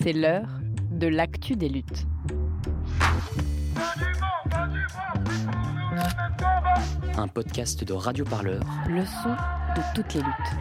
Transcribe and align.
C'est 0.00 0.12
l'heure 0.12 0.48
de 0.90 1.06
l'actu 1.06 1.54
des 1.54 1.68
luttes. 1.68 2.06
Un 7.16 7.28
podcast 7.28 7.84
de 7.84 7.92
Radio 7.92 8.24
Parleur. 8.24 8.62
Le 8.88 9.04
son 9.04 9.30
de 9.30 9.94
toutes 9.94 10.14
les 10.14 10.22
luttes. 10.22 10.56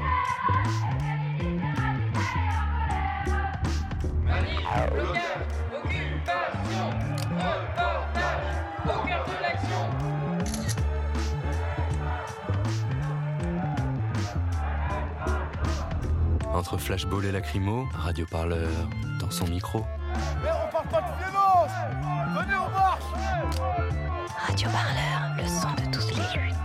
Entre 16.55 16.77
flashball 16.77 17.25
et 17.25 17.33
lacrymo, 17.33 17.85
Radio 17.91 18.25
Parleur 18.31 18.71
dans 19.19 19.29
son 19.29 19.45
micro. 19.45 19.79
Mais 20.41 20.49
on 20.49 20.71
parle 20.71 20.87
pas 20.87 21.01
de 21.01 21.17
violence 21.17 21.69
Venez, 22.33 22.55
on 22.55 22.71
marche 22.71 23.03
Radio 24.47 24.69
Parleur, 24.69 25.35
le 25.37 25.47
son 25.49 25.73
de 25.75 25.91
toutes 25.91 26.15
les 26.15 26.41
luttes. 26.41 26.55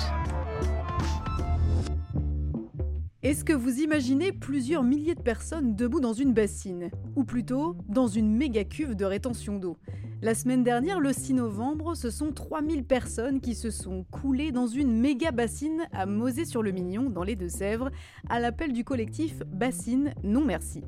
Est-ce 3.24 3.44
que 3.44 3.52
vous 3.52 3.80
imaginez 3.80 4.30
plusieurs 4.30 4.84
milliers 4.84 5.16
de 5.16 5.22
personnes 5.22 5.74
debout 5.74 6.00
dans 6.00 6.12
une 6.12 6.34
bassine? 6.34 6.92
Ou 7.16 7.24
plutôt, 7.24 7.76
dans 7.88 8.06
une 8.06 8.30
méga 8.30 8.62
cuve 8.62 8.94
de 8.94 9.04
rétention 9.04 9.58
d'eau? 9.58 9.76
La 10.22 10.34
semaine 10.34 10.62
dernière, 10.62 11.00
le 11.00 11.14
6 11.14 11.32
novembre, 11.32 11.94
ce 11.94 12.10
sont 12.10 12.30
3000 12.30 12.84
personnes 12.84 13.40
qui 13.40 13.54
se 13.54 13.70
sont 13.70 14.04
coulées 14.10 14.52
dans 14.52 14.66
une 14.66 15.00
méga 15.00 15.30
bassine 15.30 15.86
à 15.92 16.04
Mosée-sur-le-Mignon, 16.04 17.08
dans 17.08 17.22
les 17.22 17.36
Deux-Sèvres, 17.36 17.90
à 18.28 18.38
l'appel 18.38 18.74
du 18.74 18.84
collectif 18.84 19.38
Bassine 19.46 20.12
Non 20.22 20.44
Merci. 20.44 20.84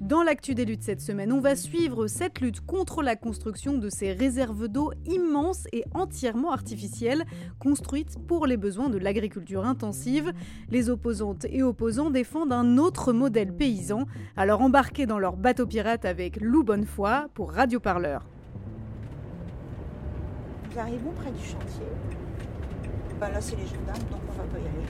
Dans 0.00 0.24
l'actu 0.24 0.56
des 0.56 0.64
luttes 0.64 0.82
cette 0.82 1.00
semaine, 1.00 1.32
on 1.32 1.38
va 1.38 1.54
suivre 1.54 2.08
cette 2.08 2.40
lutte 2.40 2.60
contre 2.60 3.04
la 3.04 3.14
construction 3.14 3.78
de 3.78 3.88
ces 3.88 4.12
réserves 4.12 4.66
d'eau 4.66 4.90
immenses 5.06 5.68
et 5.72 5.84
entièrement 5.94 6.50
artificielles, 6.50 7.24
construites 7.60 8.18
pour 8.26 8.48
les 8.48 8.56
besoins 8.56 8.88
de 8.88 8.98
l'agriculture 8.98 9.64
intensive. 9.64 10.32
Les 10.70 10.90
opposantes 10.90 11.46
et 11.48 11.62
opposants 11.62 12.10
défendent 12.10 12.52
un 12.52 12.78
autre 12.78 13.12
modèle 13.12 13.54
paysan, 13.54 14.08
alors 14.36 14.60
embarqués 14.60 15.06
dans 15.06 15.20
leur 15.20 15.36
bateau 15.36 15.68
pirate 15.68 16.04
avec 16.04 16.40
Lou 16.40 16.64
Bonnefoy 16.64 17.28
pour 17.32 17.52
Radio 17.52 17.78
Parleur. 17.78 18.26
Nous 20.74 20.80
arrivons 20.80 21.10
près 21.20 21.30
du 21.30 21.44
chantier. 21.44 21.86
Bah 23.20 23.28
là, 23.30 23.40
c'est 23.40 23.56
les 23.56 23.66
gendarmes, 23.66 24.08
donc 24.10 24.20
on 24.26 24.32
va 24.32 24.44
pas 24.44 24.58
y 24.58 24.62
aller. 24.62 24.86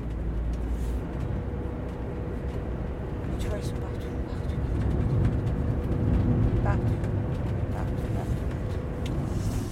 Tu 3.40 3.48
vois, 3.48 3.58
ils 3.58 3.64
sont 3.64 3.74
partout, 3.74 4.06
partout. 4.28 4.54
Partout, 6.62 6.82
partout, 7.74 8.08
partout. 8.14 9.12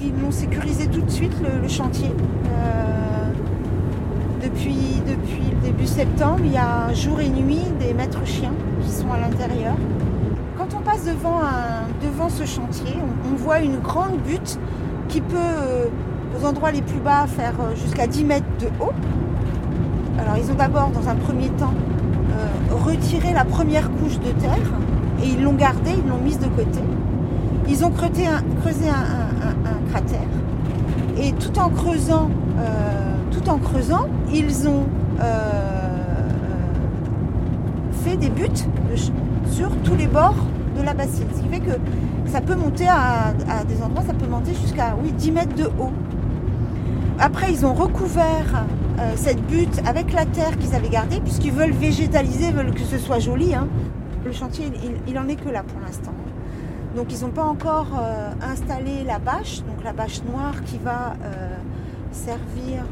Ils 0.02 0.14
m'ont 0.14 0.32
sécurisé 0.32 0.88
tout 0.88 1.02
de 1.02 1.10
suite 1.10 1.34
le, 1.62 1.68
chantier. 1.68 2.08
Euh, 2.08 3.32
depuis, 4.42 5.00
depuis 5.06 5.50
le 5.52 5.60
début 5.62 5.86
septembre, 5.86 6.40
il 6.44 6.52
y 6.52 6.58
a 6.58 6.92
jour 6.92 7.20
et 7.20 7.28
nuit 7.28 7.62
des 7.78 7.94
maîtres 7.94 8.26
chiens 8.26 8.54
qui 8.82 8.90
sont 8.90 9.12
à 9.12 9.20
l'intérieur. 9.20 9.74
Quand 10.58 10.74
on 10.76 10.80
passe 10.80 11.04
devant, 11.04 11.38
un- 11.40 11.86
devant 12.04 12.28
ce 12.28 12.44
chantier, 12.44 12.96
on 13.30 13.36
voit 13.36 13.60
une 13.60 13.78
grande 13.78 14.18
butte 14.22 14.58
qui 15.10 15.20
peut, 15.20 15.36
euh, 15.36 15.86
aux 16.40 16.46
endroits 16.46 16.70
les 16.70 16.82
plus 16.82 17.00
bas, 17.00 17.26
faire 17.26 17.54
euh, 17.60 17.74
jusqu'à 17.74 18.06
10 18.06 18.24
mètres 18.24 18.46
de 18.60 18.66
haut. 18.80 18.92
Alors 20.18 20.36
ils 20.38 20.50
ont 20.50 20.54
d'abord, 20.54 20.90
dans 20.90 21.08
un 21.08 21.16
premier 21.16 21.48
temps, 21.50 21.74
euh, 22.30 22.74
retiré 22.84 23.32
la 23.32 23.44
première 23.44 23.90
couche 23.90 24.18
de 24.20 24.30
terre 24.40 24.70
et 25.22 25.28
ils 25.28 25.42
l'ont 25.42 25.54
gardée, 25.54 25.90
ils 26.02 26.08
l'ont 26.08 26.18
mise 26.22 26.38
de 26.38 26.46
côté. 26.46 26.80
Ils 27.68 27.84
ont 27.84 27.90
creusé 27.90 28.26
un, 28.26 28.42
cratère 29.90 30.20
et 31.20 31.32
tout 31.32 31.58
en 31.58 31.68
creusant, 31.68 32.30
tout 33.32 33.48
en 33.48 33.58
creusant, 33.58 34.06
ils 34.32 34.68
ont 34.68 34.84
fait 38.04 38.16
des 38.16 38.30
ch- 38.94 39.10
sur 39.50 39.70
tous 39.84 39.94
les 39.96 40.06
bords 40.06 40.46
de 40.76 40.82
la 40.82 40.94
bassine. 40.94 41.26
Ce 41.34 41.40
qui 41.42 41.48
fait 41.48 41.60
que 41.60 41.78
ça 42.26 42.40
peut 42.40 42.54
monter 42.54 42.86
à, 42.88 43.32
des 43.68 43.82
endroits, 43.82 44.04
ça 44.06 44.14
peut 44.14 44.26
monter 44.26 44.54
jusqu'à 44.54 44.96
oui, 45.02 45.12
10 45.12 45.32
mètres 45.32 45.54
de 45.54 45.64
haut. 45.64 45.92
Après, 47.18 47.52
ils 47.52 47.66
ont 47.66 47.74
recouvert 47.74 48.64
euh, 48.98 49.12
cette 49.16 49.42
butte 49.46 49.80
avec 49.86 50.12
la 50.12 50.24
terre 50.24 50.56
qu'ils 50.58 50.74
avaient 50.74 50.88
gardée, 50.88 51.20
puisqu'ils 51.20 51.52
veulent 51.52 51.72
végétaliser, 51.72 52.50
veulent 52.50 52.72
que 52.74 52.80
ce 52.80 52.98
soit 52.98 53.18
joli. 53.18 53.54
hein. 53.54 53.68
Le 54.24 54.32
chantier, 54.32 54.66
il, 54.82 55.12
il 55.12 55.18
en 55.18 55.28
est 55.28 55.36
que 55.36 55.48
là 55.48 55.62
pour 55.62 55.80
l'instant. 55.80 56.12
Donc, 56.96 57.12
ils 57.12 57.20
n'ont 57.24 57.30
pas 57.32 57.44
encore 57.44 57.88
euh, 58.00 58.30
installé 58.42 59.04
la 59.06 59.18
bâche, 59.18 59.58
donc 59.58 59.84
la 59.84 59.92
bâche 59.92 60.22
noire 60.24 60.62
qui 60.64 60.78
va 60.78 61.14
euh, 61.24 61.54
servir. 62.12 62.84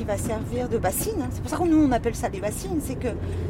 qui 0.00 0.04
va 0.04 0.16
servir 0.16 0.68
de 0.68 0.78
bassine. 0.78 1.20
hein. 1.22 1.28
C'est 1.30 1.40
pour 1.40 1.50
ça 1.50 1.56
que 1.58 1.64
nous 1.64 1.84
on 1.84 1.92
appelle 1.92 2.14
ça 2.14 2.28
des 2.28 2.40
bassines, 2.40 2.80
c'est 2.80 2.96
que 2.96 3.08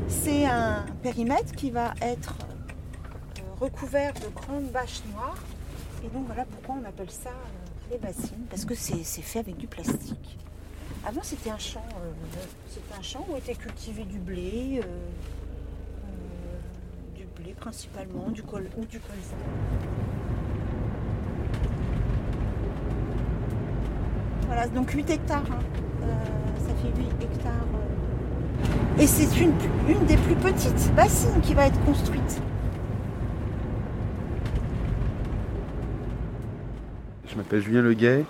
c'est 0.09 0.45
un 0.47 0.85
périmètre 1.03 1.53
qui 1.55 1.71
va 1.71 1.95
être 2.03 2.35
euh, 2.41 3.43
recouvert 3.61 4.13
de 4.15 4.29
grandes 4.35 4.71
bâches 4.73 5.03
noires. 5.13 5.37
Et 6.05 6.09
donc 6.09 6.27
voilà 6.27 6.45
pourquoi 6.45 6.77
on 6.83 6.89
appelle 6.89 7.11
ça 7.11 7.31
euh, 7.31 7.93
les 7.93 7.99
bassines, 7.99 8.45
parce 8.49 8.65
que 8.65 8.75
c'est 8.75 9.03
fait 9.23 9.41
avec 9.41 9.57
du 9.57 9.67
plastique. 9.67 10.39
Avant 11.07 11.23
c'était 11.23 11.51
un 11.51 11.59
champ, 11.59 11.85
euh, 12.03 12.11
c'était 12.69 12.95
un 12.99 13.03
champ 13.03 13.27
où 13.31 13.37
était 13.37 13.55
cultivé 13.55 14.05
du 14.05 14.19
blé, 14.19 14.81
euh, 14.83 14.85
euh, 14.85 17.17
du 17.17 17.25
blé 17.41 17.55
principalement, 17.55 18.29
du 18.31 18.43
col 18.43 18.69
ou 18.77 18.85
du 18.85 18.99
colza. 19.01 19.37
Voilà, 24.47 24.67
donc 24.69 24.91
8 24.91 25.11
hectares. 25.11 25.45
hein. 25.51 25.59
Euh, 26.03 26.67
ça 26.67 26.75
fait 26.83 27.01
8 27.01 27.07
hectares. 27.23 27.53
euh. 27.75 29.03
Et 29.03 29.07
c'est 29.07 29.41
une, 29.41 29.53
des 30.07 30.17
plus 30.17 30.35
petites 30.35 30.95
bassines 30.95 31.41
qui 31.43 31.55
va 31.55 31.67
être 31.67 31.85
construite. 31.85 32.41
Je 37.31 37.37
m'appelle 37.37 37.61
Julien 37.61 37.83
Leguet, 37.83 38.25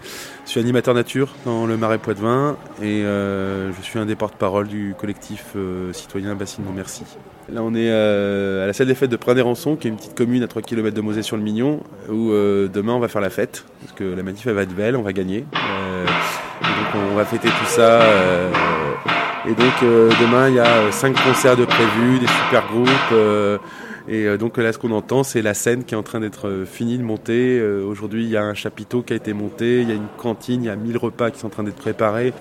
je 0.44 0.50
suis 0.50 0.60
animateur 0.60 0.92
nature 0.94 1.34
dans 1.46 1.64
le 1.66 1.78
Marais 1.78 1.96
Poitevin 1.96 2.56
et 2.82 3.02
euh, 3.02 3.72
je 3.72 3.80
suis 3.80 3.98
un 3.98 4.04
des 4.04 4.14
porte-parole 4.14 4.68
du 4.68 4.94
collectif 4.98 5.56
citoyen 5.92 6.34
Bassine 6.34 6.64
Merci. 6.76 7.04
Là 7.50 7.62
on 7.62 7.74
est 7.74 7.90
à 7.90 8.66
la 8.66 8.72
salle 8.74 8.88
des 8.88 8.94
fêtes 8.94 9.10
de 9.10 9.16
Prin-des-Rançons, 9.16 9.76
qui 9.76 9.88
est 9.88 9.90
une 9.90 9.96
petite 9.96 10.14
commune 10.14 10.42
à 10.42 10.48
3 10.48 10.60
km 10.62 10.94
de 10.94 11.00
Mosée-sur-le-Mignon, 11.00 11.80
où 12.10 12.30
euh, 12.30 12.68
demain 12.68 12.92
on 12.92 13.00
va 13.00 13.08
faire 13.08 13.22
la 13.22 13.30
fête, 13.30 13.64
parce 13.80 13.92
que 13.92 14.04
la 14.04 14.22
manif 14.22 14.46
elle 14.46 14.52
va 14.54 14.62
être 14.62 14.74
belle, 14.74 14.96
on 14.96 15.02
va 15.02 15.14
gagner. 15.14 15.46
Euh, 16.94 16.98
on 17.12 17.14
va 17.14 17.24
fêter 17.24 17.48
tout 17.48 17.66
ça. 17.66 18.02
euh, 18.02 18.50
et 19.46 19.54
donc 19.54 19.72
euh, 19.82 20.10
demain 20.20 20.48
il 20.48 20.56
y 20.56 20.60
a 20.60 20.90
5 20.92 21.16
concerts 21.24 21.56
de 21.56 21.64
prévus, 21.64 22.18
des 22.18 22.26
super 22.26 22.66
groupes. 22.66 22.88
euh, 23.12 23.58
et 24.08 24.24
euh, 24.26 24.36
donc 24.38 24.56
là, 24.56 24.72
ce 24.72 24.78
qu'on 24.78 24.90
entend, 24.92 25.22
c'est 25.22 25.42
la 25.42 25.54
scène 25.54 25.84
qui 25.84 25.94
est 25.94 25.96
en 25.96 26.02
train 26.02 26.20
d'être 26.20 26.48
euh, 26.48 26.64
finie 26.64 26.98
de 26.98 27.04
monter. 27.04 27.58
Euh, 27.60 27.84
Aujourd'hui, 27.84 28.24
il 28.24 28.30
y 28.30 28.36
a 28.36 28.42
un 28.42 28.54
chapiteau 28.54 29.02
qui 29.02 29.12
a 29.12 29.16
été 29.16 29.32
monté, 29.32 29.82
il 29.82 29.88
y 29.88 29.92
a 29.92 29.94
une 29.94 30.08
cantine, 30.16 30.64
il 30.64 30.66
y 30.66 30.70
a 30.70 30.74
1000 30.74 30.96
repas 30.98 31.30
qui 31.30 31.38
sont 31.38 31.46
en 31.46 31.50
train 31.50 31.62
d'être 31.62 31.76
préparés. 31.76 32.32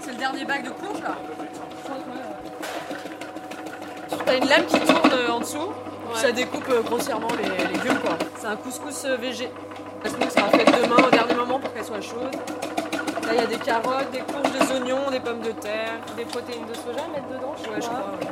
C'est 0.00 0.12
le 0.12 0.18
dernier 0.18 0.44
bac 0.44 0.64
de 0.64 0.70
plonge 0.70 1.00
là 1.02 1.16
T'as 4.26 4.36
une 4.36 4.48
lame 4.48 4.66
qui 4.66 4.80
tourne 4.80 5.10
euh, 5.12 5.30
en 5.30 5.40
dessous, 5.40 5.72
ça 6.14 6.32
découpe 6.32 6.68
euh, 6.70 6.82
grossièrement 6.82 7.28
les 7.40 7.48
légumes 7.72 7.98
quoi. 8.02 8.18
C'est 8.38 8.46
un 8.46 8.56
couscous 8.56 9.04
euh, 9.06 9.16
végé. 9.16 9.48
La 10.04 10.10
semoule 10.10 10.30
sera 10.30 10.48
faite 10.50 10.66
demain 10.82 10.96
au 11.06 11.10
dernier 11.10 11.34
moment 11.34 11.58
pour 11.58 11.72
qu'elle 11.72 11.84
soit 11.84 12.00
chaude. 12.00 12.34
Là 13.26 13.32
il 13.34 13.36
y 13.36 13.42
a 13.42 13.46
des 13.46 13.56
carottes, 13.56 14.10
des 14.12 14.18
courges, 14.20 14.52
des 14.52 14.74
oignons, 14.74 15.10
des 15.10 15.20
pommes 15.20 15.40
de 15.40 15.52
terre, 15.60 15.98
des 16.16 16.24
protéines 16.24 16.66
de 16.68 16.74
soja 16.74 17.04
à 17.04 17.08
mettre 17.12 17.28
dedans. 17.28 17.54
Ouais, 17.70 17.80
je 17.80 17.86
crois. 17.86 17.98
ouais. 18.20 18.26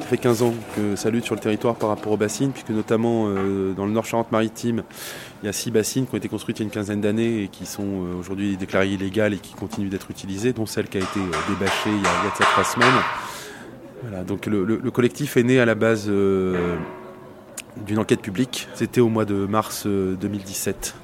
Ça 0.00 0.06
fait 0.16 0.18
15 0.22 0.42
ans 0.42 0.54
que 0.74 0.96
ça 0.96 1.08
lutte 1.10 1.24
sur 1.24 1.36
le 1.36 1.40
territoire 1.40 1.76
par 1.76 1.88
rapport 1.90 2.12
aux 2.12 2.16
bassines, 2.16 2.50
puisque 2.50 2.70
notamment 2.70 3.26
euh, 3.28 3.72
dans 3.74 3.86
le 3.86 3.92
Nord 3.92 4.04
Charente-Maritime, 4.06 4.82
il 5.42 5.46
y 5.46 5.48
a 5.48 5.52
6 5.52 5.70
bassines 5.70 6.06
qui 6.08 6.14
ont 6.14 6.18
été 6.18 6.28
construites 6.28 6.58
il 6.58 6.62
y 6.62 6.64
a 6.64 6.66
une 6.66 6.72
quinzaine 6.72 7.00
d'années 7.00 7.44
et 7.44 7.48
qui 7.48 7.64
sont 7.64 7.84
euh, 7.84 8.18
aujourd'hui 8.18 8.56
déclarées 8.56 8.88
illégales 8.88 9.34
et 9.34 9.38
qui 9.38 9.54
continuent 9.54 9.88
d'être 9.88 10.10
utilisées, 10.10 10.52
dont 10.52 10.66
celle 10.66 10.88
qui 10.88 10.98
a 10.98 11.00
été 11.02 11.20
euh, 11.20 11.52
débâchée 11.54 11.90
il 11.90 12.02
y 12.02 12.06
a, 12.06 12.10
il 12.24 12.26
y 12.26 12.42
a 12.42 12.46
trois 12.46 12.64
semaines. 12.64 12.88
Voilà, 14.02 14.24
donc 14.24 14.46
le, 14.46 14.64
le- 14.64 14.80
le 14.82 14.90
collectif 14.90 15.36
est 15.36 15.44
né 15.44 15.60
à 15.60 15.64
la 15.64 15.76
base 15.76 16.06
euh, 16.08 16.74
d'une 17.86 17.98
enquête 17.98 18.22
publique. 18.22 18.68
C'était 18.74 19.00
au 19.00 19.08
mois 19.08 19.24
de 19.24 19.46
mars 19.46 19.84
euh, 19.86 20.14
2017. 20.16 20.94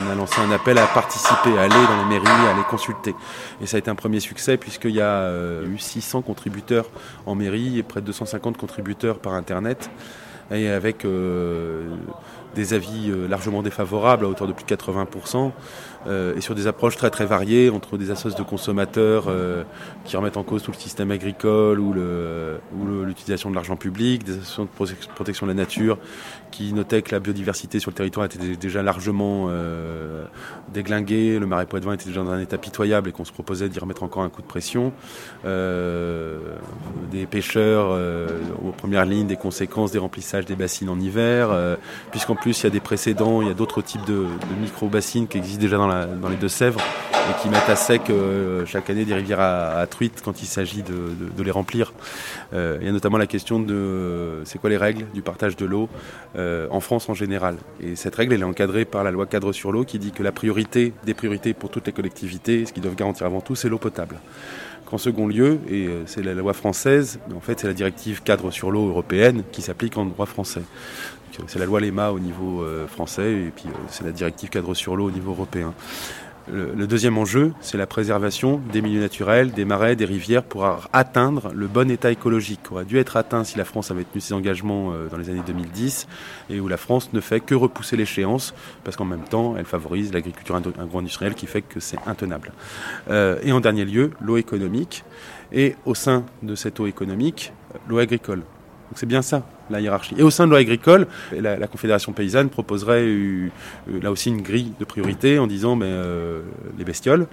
On 0.00 0.10
a 0.10 0.14
lancé 0.14 0.40
un 0.40 0.50
appel 0.52 0.78
à 0.78 0.86
participer, 0.86 1.58
à 1.58 1.62
aller 1.62 1.70
dans 1.70 2.02
les 2.02 2.08
mairies, 2.08 2.46
à 2.48 2.56
les 2.56 2.62
consulter. 2.70 3.14
Et 3.60 3.66
ça 3.66 3.76
a 3.76 3.78
été 3.78 3.90
un 3.90 3.96
premier 3.96 4.20
succès 4.20 4.56
puisqu'il 4.56 4.92
y 4.92 5.00
a 5.00 5.22
euh, 5.22 5.66
eu 5.66 5.78
600 5.78 6.22
contributeurs 6.22 6.86
en 7.26 7.34
mairie 7.34 7.78
et 7.78 7.82
près 7.82 8.00
de 8.00 8.06
250 8.06 8.56
contributeurs 8.56 9.18
par 9.18 9.34
Internet. 9.34 9.90
Et 10.50 10.68
avec 10.68 11.04
euh, 11.04 11.84
des 12.54 12.72
avis 12.72 13.10
euh, 13.10 13.28
largement 13.28 13.62
défavorables 13.62 14.24
à 14.24 14.28
hauteur 14.28 14.46
de 14.48 14.52
plus 14.54 14.64
de 14.64 14.74
80%, 14.74 15.50
euh, 16.06 16.34
et 16.36 16.40
sur 16.40 16.54
des 16.54 16.66
approches 16.66 16.96
très 16.96 17.10
très 17.10 17.26
variées 17.26 17.68
entre 17.70 17.98
des 17.98 18.10
associations 18.10 18.42
de 18.44 18.48
consommateurs 18.48 19.24
euh, 19.28 19.64
qui 20.04 20.16
remettent 20.16 20.36
en 20.38 20.44
cause 20.44 20.62
tout 20.62 20.70
le 20.70 20.76
système 20.78 21.10
agricole 21.10 21.78
ou 21.80 21.88
ou 21.90 23.04
l'utilisation 23.04 23.50
de 23.50 23.54
l'argent 23.54 23.76
public, 23.76 24.24
des 24.24 24.32
associations 24.32 24.64
de 24.64 24.68
prote- 24.70 25.08
protection 25.14 25.46
de 25.46 25.50
la 25.52 25.56
nature 25.56 25.98
qui 26.50 26.72
notaient 26.72 27.02
que 27.02 27.12
la 27.12 27.20
biodiversité 27.20 27.78
sur 27.78 27.90
le 27.90 27.96
territoire 27.96 28.24
était 28.24 28.38
dé- 28.38 28.56
déjà 28.56 28.82
largement 28.82 29.48
euh, 29.50 30.24
déglinguée, 30.72 31.38
le 31.38 31.46
marais 31.46 31.66
poitevin 31.66 31.92
était 31.92 32.06
déjà 32.06 32.22
dans 32.22 32.30
un 32.30 32.40
état 32.40 32.56
pitoyable 32.58 33.10
et 33.10 33.12
qu'on 33.12 33.24
se 33.26 33.32
proposait 33.32 33.68
d'y 33.68 33.78
remettre 33.78 34.02
encore 34.02 34.22
un 34.22 34.28
coup 34.30 34.40
de 34.40 34.46
pression. 34.46 34.92
Euh, 35.44 36.38
des 37.10 37.26
pêcheurs 37.26 37.88
aux 38.64 38.70
premières 38.72 39.04
lignes 39.04 39.26
des 39.26 39.36
conséquences 39.36 39.90
des 39.92 39.98
remplissages 39.98 40.37
des 40.44 40.56
bassines 40.56 40.88
en 40.88 40.98
hiver, 40.98 41.48
euh, 41.50 41.76
puisqu'en 42.10 42.34
plus 42.34 42.60
il 42.60 42.64
y 42.64 42.66
a 42.66 42.70
des 42.70 42.80
précédents, 42.80 43.42
il 43.42 43.48
y 43.48 43.50
a 43.50 43.54
d'autres 43.54 43.82
types 43.82 44.04
de, 44.06 44.14
de 44.14 44.60
micro-bassines 44.60 45.28
qui 45.28 45.38
existent 45.38 45.60
déjà 45.60 45.76
dans, 45.76 46.28
les 46.28 46.36
Deux-Sèvres 46.36 46.80
et 46.80 47.42
qui 47.42 47.48
mettent 47.48 47.68
à 47.68 47.76
sec 47.76 48.10
euh, 48.10 48.64
chaque 48.66 48.88
année 48.90 49.04
des 49.04 49.14
rivières 49.14 49.40
à, 49.40 49.86
truites 49.86 50.22
quand 50.24 50.42
il 50.42 50.46
s'agit 50.46 50.82
de, 50.82 50.94
de- 51.36 51.42
les 51.42 51.50
remplir. 51.50 51.92
Euh, 52.52 52.78
il 52.80 52.86
y 52.86 52.90
a 52.90 52.92
notamment 52.92 53.18
la 53.18 53.26
question 53.26 53.60
de 53.60 54.40
c'est 54.44 54.58
quoi 54.58 54.70
les 54.70 54.76
règles 54.76 55.06
du 55.14 55.22
partage 55.22 55.56
de 55.56 55.66
l'eau 55.66 55.88
en 56.36 56.80
France 56.80 57.08
en 57.08 57.14
général? 57.14 57.56
Et 57.82 57.96
cette 57.96 58.14
règle 58.14 58.34
elle 58.34 58.40
est 58.40 58.44
encadrée 58.44 58.84
par 58.84 59.04
la 59.04 59.10
loi 59.10 59.26
cadre 59.26 59.52
sur 59.52 59.72
l'eau 59.72 59.84
qui 59.84 59.98
dit 59.98 60.12
que 60.12 60.22
la 60.22 60.32
priorité 60.32 60.92
des 61.04 61.14
priorités 61.14 61.54
pour 61.54 61.70
toutes 61.70 61.86
les 61.86 61.92
collectivités, 61.92 62.66
ce 62.66 62.72
qu'ils 62.72 62.82
doivent 62.82 62.96
garantir 62.96 63.26
avant 63.26 63.40
tout, 63.40 63.54
c'est 63.54 63.68
l'eau 63.68 63.78
potable. 63.78 64.16
Qu'en 64.88 64.96
second 64.96 65.26
lieu, 65.26 65.60
et 65.68 65.86
euh, 65.86 66.04
c'est 66.06 66.22
la 66.22 66.32
loi 66.32 66.54
française, 66.54 67.20
mais 67.28 67.34
en 67.34 67.40
fait 67.40 67.60
c'est 67.60 67.66
la 67.66 67.74
directive 67.74 68.22
cadre 68.22 68.50
sur 68.50 68.70
l'eau 68.70 68.88
européenne 68.88 69.42
qui 69.52 69.60
s'applique 69.60 69.98
en 69.98 70.06
droit 70.06 70.24
français. 70.24 70.62
Euh, 71.38 71.42
C'est 71.46 71.58
la 71.58 71.66
loi 71.66 71.78
LEMA 71.78 72.10
au 72.10 72.18
niveau 72.18 72.62
euh, 72.62 72.86
français 72.86 73.32
et 73.32 73.52
puis 73.54 73.66
c'est 73.90 74.04
la 74.04 74.12
directive 74.12 74.48
cadre 74.48 74.72
sur 74.72 74.96
l'eau 74.96 75.08
au 75.08 75.10
niveau 75.10 75.32
européen. 75.32 75.74
Le, 76.52 76.86
deuxième 76.86 77.18
enjeu, 77.18 77.52
c'est 77.60 77.76
la 77.76 77.86
préservation 77.86 78.60
des 78.72 78.80
milieux 78.80 79.00
naturels, 79.00 79.52
des 79.52 79.64
marais, 79.64 79.96
des 79.96 80.04
rivières 80.04 80.42
pour 80.42 80.66
atteindre 80.92 81.52
le 81.54 81.66
bon 81.66 81.90
état 81.90 82.10
écologique 82.10 82.60
qui 82.62 82.72
aurait 82.72 82.84
dû 82.84 82.98
être 82.98 83.16
atteint 83.16 83.44
si 83.44 83.58
la 83.58 83.64
France 83.64 83.90
avait 83.90 84.04
tenu 84.04 84.20
ses 84.20 84.32
engagements 84.32 84.92
euh, 84.92 85.08
dans 85.08 85.18
les 85.18 85.28
années 85.28 85.42
2010 85.46 86.06
et 86.50 86.60
où 86.60 86.68
la 86.68 86.76
France 86.76 87.12
ne 87.12 87.20
fait 87.20 87.40
que 87.40 87.54
repousser 87.54 87.96
l'échéance 87.96 88.54
parce 88.84 88.96
qu'en 88.96 89.04
même 89.04 89.24
temps, 89.24 89.56
elle 89.58 89.66
favorise 89.66 90.12
l'agriculture 90.12 90.56
agro-industrielle 90.56 91.34
qui 91.34 91.46
fait 91.46 91.62
que 91.62 91.80
c'est 91.80 91.98
intenable. 92.06 92.52
Euh, 93.10 93.38
et 93.42 93.52
en 93.52 93.60
dernier 93.60 93.84
lieu, 93.84 94.12
l'eau 94.20 94.36
économique 94.36 95.04
et 95.52 95.76
au 95.84 95.94
sein 95.94 96.24
de 96.42 96.54
cette 96.54 96.80
eau 96.80 96.86
économique, 96.86 97.52
l'eau 97.88 97.98
agricole. 97.98 98.42
Donc 98.88 98.96
c'est 98.96 99.06
bien 99.06 99.20
ça, 99.20 99.42
la 99.68 99.80
hiérarchie. 99.80 100.14
Et 100.16 100.22
au 100.22 100.30
sein 100.30 100.46
de 100.46 100.50
l'eau 100.50 100.56
agricole, 100.56 101.06
la, 101.32 101.66
Confédération 101.66 102.12
paysanne 102.12 102.48
proposerait 102.48 103.06
là 103.86 104.10
aussi 104.10 104.30
une 104.30 104.40
grille 104.40 104.72
de 104.80 104.84
priorité 104.86 105.38
en 105.38 105.46
disant 105.46 105.76
mais, 105.76 105.86
euh, 105.88 106.40
les 106.78 106.84
bestioles, 106.84 107.26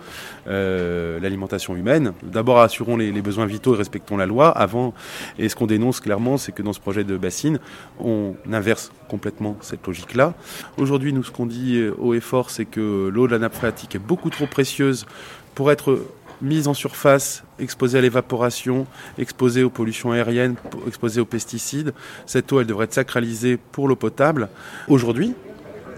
euh, 0.47 1.19
l'alimentation 1.21 1.75
humaine. 1.77 2.11
D'abord 2.23 2.59
assurons 2.59 2.97
les, 2.97 3.13
les 3.13 3.21
besoins 3.21 3.45
vitaux 3.45 3.73
et 3.73 3.77
respectons 3.77 4.17
la 4.17 4.25
loi 4.25 4.49
avant. 4.49 4.93
Et 5.39 5.47
ce 5.47 5.55
qu'on 5.55 5.67
dénonce 5.67 6.01
clairement, 6.01 6.37
c'est 6.37 6.51
que 6.51 6.61
dans 6.61 6.73
ce 6.73 6.81
projet 6.81 7.05
de 7.05 7.15
bassine, 7.15 7.59
on 7.99 8.35
inverse 8.51 8.91
complètement 9.07 9.57
cette 9.61 9.87
logique-là. 9.87 10.33
Aujourd'hui, 10.77 11.13
nous, 11.13 11.23
ce 11.23 11.31
qu'on 11.31 11.45
dit 11.45 11.77
euh, 11.77 11.95
haut 11.99 12.13
et 12.13 12.19
fort, 12.19 12.49
c'est 12.49 12.65
que 12.65 13.07
l'eau 13.07 13.27
de 13.27 13.31
la 13.31 13.39
nappe 13.39 13.55
phréatique 13.55 13.95
est 13.95 13.99
beaucoup 13.99 14.29
trop 14.29 14.47
précieuse 14.47 15.05
pour 15.53 15.71
être 15.71 15.99
mise 16.41 16.67
en 16.67 16.73
surface, 16.73 17.43
exposée 17.59 17.97
à 17.97 18.01
l'évaporation, 18.01 18.85
exposée 19.17 19.63
aux 19.63 19.69
pollutions 19.69 20.11
aériennes, 20.11 20.55
exposée 20.87 21.21
aux 21.21 21.25
pesticides. 21.25 21.93
Cette 22.25 22.51
eau, 22.51 22.59
elle 22.59 22.67
devrait 22.67 22.85
être 22.85 22.93
sacralisée 22.93 23.57
pour 23.57 23.87
l'eau 23.87 23.95
potable. 23.95 24.49
Aujourd'hui, 24.87 25.33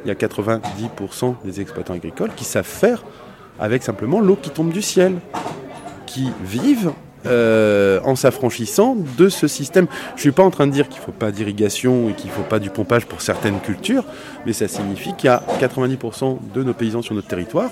il 0.05 0.07
y 0.07 0.11
a 0.11 0.15
90% 0.15 1.35
des 1.43 1.61
exploitants 1.61 1.93
agricoles 1.93 2.31
qui 2.35 2.45
savent 2.45 2.65
faire 2.65 3.03
avec 3.59 3.83
simplement 3.83 4.19
l'eau 4.19 4.37
qui 4.41 4.49
tombe 4.49 4.71
du 4.71 4.81
ciel, 4.81 5.15
qui 6.05 6.31
vivent 6.43 6.93
euh, 7.25 7.99
en 8.05 8.15
s'affranchissant 8.15 8.95
de 9.17 9.27
ce 9.27 9.47
système. 9.47 9.87
Je 10.15 10.21
suis 10.21 10.31
pas 10.31 10.43
en 10.43 10.51
train 10.51 10.67
de 10.67 10.71
dire 10.71 10.87
qu'il 10.87 11.01
faut 11.01 11.11
pas 11.11 11.31
d'irrigation 11.31 12.09
et 12.09 12.13
qu'il 12.13 12.29
faut 12.29 12.43
pas 12.43 12.59
du 12.59 12.69
pompage 12.69 13.05
pour 13.05 13.21
certaines 13.21 13.59
cultures, 13.59 14.05
mais 14.45 14.53
ça 14.53 14.67
signifie 14.67 15.13
qu'il 15.15 15.27
y 15.27 15.33
a 15.33 15.43
90% 15.59 16.37
de 16.53 16.63
nos 16.63 16.73
paysans 16.73 17.01
sur 17.01 17.15
notre 17.15 17.27
territoire 17.27 17.71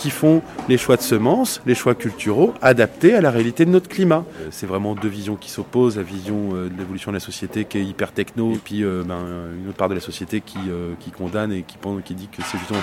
qui 0.00 0.08
font 0.08 0.40
les 0.68 0.78
choix 0.78 0.96
de 0.96 1.02
semences, 1.02 1.60
les 1.66 1.74
choix 1.74 1.94
culturaux 1.94 2.54
adaptés 2.62 3.14
à 3.14 3.20
la 3.20 3.30
réalité 3.30 3.66
de 3.66 3.70
notre 3.70 3.88
climat. 3.88 4.24
Euh, 4.40 4.48
C'est 4.50 4.66
vraiment 4.66 4.94
deux 4.94 5.08
visions 5.08 5.36
qui 5.36 5.50
s'opposent, 5.50 5.98
la 5.98 6.02
vision 6.02 6.54
euh, 6.54 6.70
de 6.70 6.78
l'évolution 6.78 7.10
de 7.10 7.16
la 7.16 7.20
société 7.20 7.66
qui 7.66 7.76
est 7.76 7.84
hyper 7.84 8.12
techno, 8.12 8.54
et 8.54 8.60
puis 8.64 8.82
euh, 8.82 9.02
ben, 9.06 9.22
une 9.60 9.68
autre 9.68 9.76
part 9.76 9.90
de 9.90 9.94
la 9.94 10.00
société 10.00 10.40
qui, 10.40 10.58
qui 11.00 11.10
condamne 11.10 11.52
et 11.52 11.62
qui, 11.62 12.14
dit 12.14 12.28
que 12.28 12.42
c'est 12.42 12.58
justement 12.58 12.80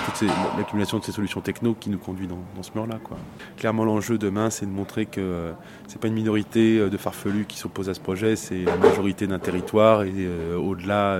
l'accumulation 0.56 1.00
de 1.00 1.04
ces 1.04 1.10
solutions 1.10 1.40
techno 1.40 1.74
qui 1.74 1.90
nous 1.90 1.98
conduit 1.98 2.28
dans, 2.28 2.38
ce 2.62 2.70
mur-là. 2.74 3.00
Clairement, 3.56 3.84
l'enjeu 3.84 4.16
demain, 4.16 4.50
c'est 4.50 4.66
de 4.66 4.70
montrer 4.70 5.06
que 5.06 5.20
euh, 5.20 5.52
c'est 5.88 6.00
pas 6.00 6.08
une 6.08 6.14
minorité 6.14 6.78
de 6.88 6.96
farfelus 6.96 7.46
qui 7.46 7.58
s'opposent 7.58 7.88
à 7.88 7.94
ce 7.94 8.00
projet, 8.00 8.36
c'est 8.36 8.62
la 8.62 8.76
majorité 8.76 9.26
d'un 9.26 9.38
territoire 9.40 10.04
et 10.04 10.28
au-delà 10.56 11.18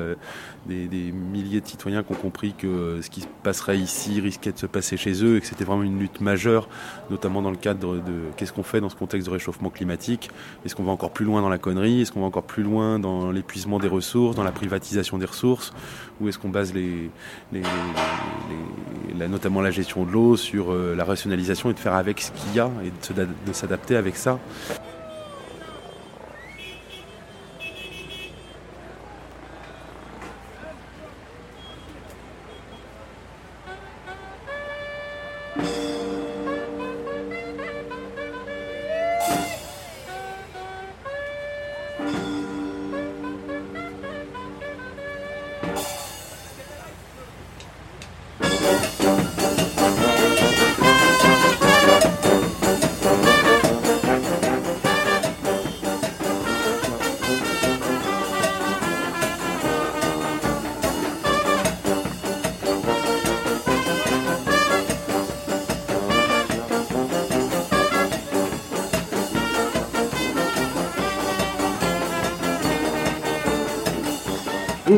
des, 0.66 0.86
des 0.86 1.10
milliers 1.12 1.60
de 1.60 1.66
citoyens 1.66 2.02
qui 2.02 2.12
ont 2.12 2.16
compris 2.16 2.54
que 2.56 3.00
ce 3.02 3.10
qui 3.10 3.22
se 3.22 3.26
passerait 3.42 3.78
ici 3.78 4.20
risquait 4.20 4.52
de 4.52 4.58
se 4.58 4.66
passer 4.66 4.96
chez 4.96 5.24
eux 5.24 5.36
et 5.36 5.40
que 5.40 5.46
c'était 5.46 5.64
vraiment 5.64 5.82
une 5.82 5.87
lutte 5.96 6.20
majeure, 6.20 6.68
notamment 7.10 7.40
dans 7.40 7.50
le 7.52 7.56
cadre 7.56 7.94
de 7.96 8.14
qu'est-ce 8.36 8.52
qu'on 8.52 8.64
fait 8.64 8.80
dans 8.80 8.88
ce 8.88 8.96
contexte 8.96 9.28
de 9.28 9.32
réchauffement 9.32 9.70
climatique. 9.70 10.30
Est-ce 10.66 10.74
qu'on 10.74 10.82
va 10.82 10.90
encore 10.92 11.10
plus 11.12 11.24
loin 11.24 11.40
dans 11.40 11.48
la 11.48 11.58
connerie? 11.58 12.00
Est-ce 12.02 12.10
qu'on 12.10 12.20
va 12.20 12.26
encore 12.26 12.42
plus 12.42 12.64
loin 12.64 12.98
dans 12.98 13.30
l'épuisement 13.30 13.78
des 13.78 13.88
ressources, 13.88 14.34
dans 14.36 14.44
la 14.44 14.52
privatisation 14.52 15.16
des 15.18 15.26
ressources? 15.26 15.72
Ou 16.20 16.28
est-ce 16.28 16.38
qu'on 16.38 16.48
base 16.48 16.74
les, 16.74 17.10
les- 17.52 17.62
les- 17.62 19.18
la- 19.18 19.28
notamment 19.28 19.60
la 19.60 19.70
gestion 19.70 20.04
de 20.04 20.10
l'eau 20.10 20.36
sur 20.36 20.72
euh, 20.72 20.94
la 20.96 21.04
rationalisation 21.04 21.70
et 21.70 21.74
de 21.74 21.78
faire 21.78 21.94
avec 21.94 22.20
ce 22.20 22.32
qu'il 22.32 22.54
y 22.56 22.60
a 22.60 22.68
et 22.84 22.90
de 22.90 23.52
s'adapter 23.52 23.94
avec 23.96 24.16
ça? 24.16 24.38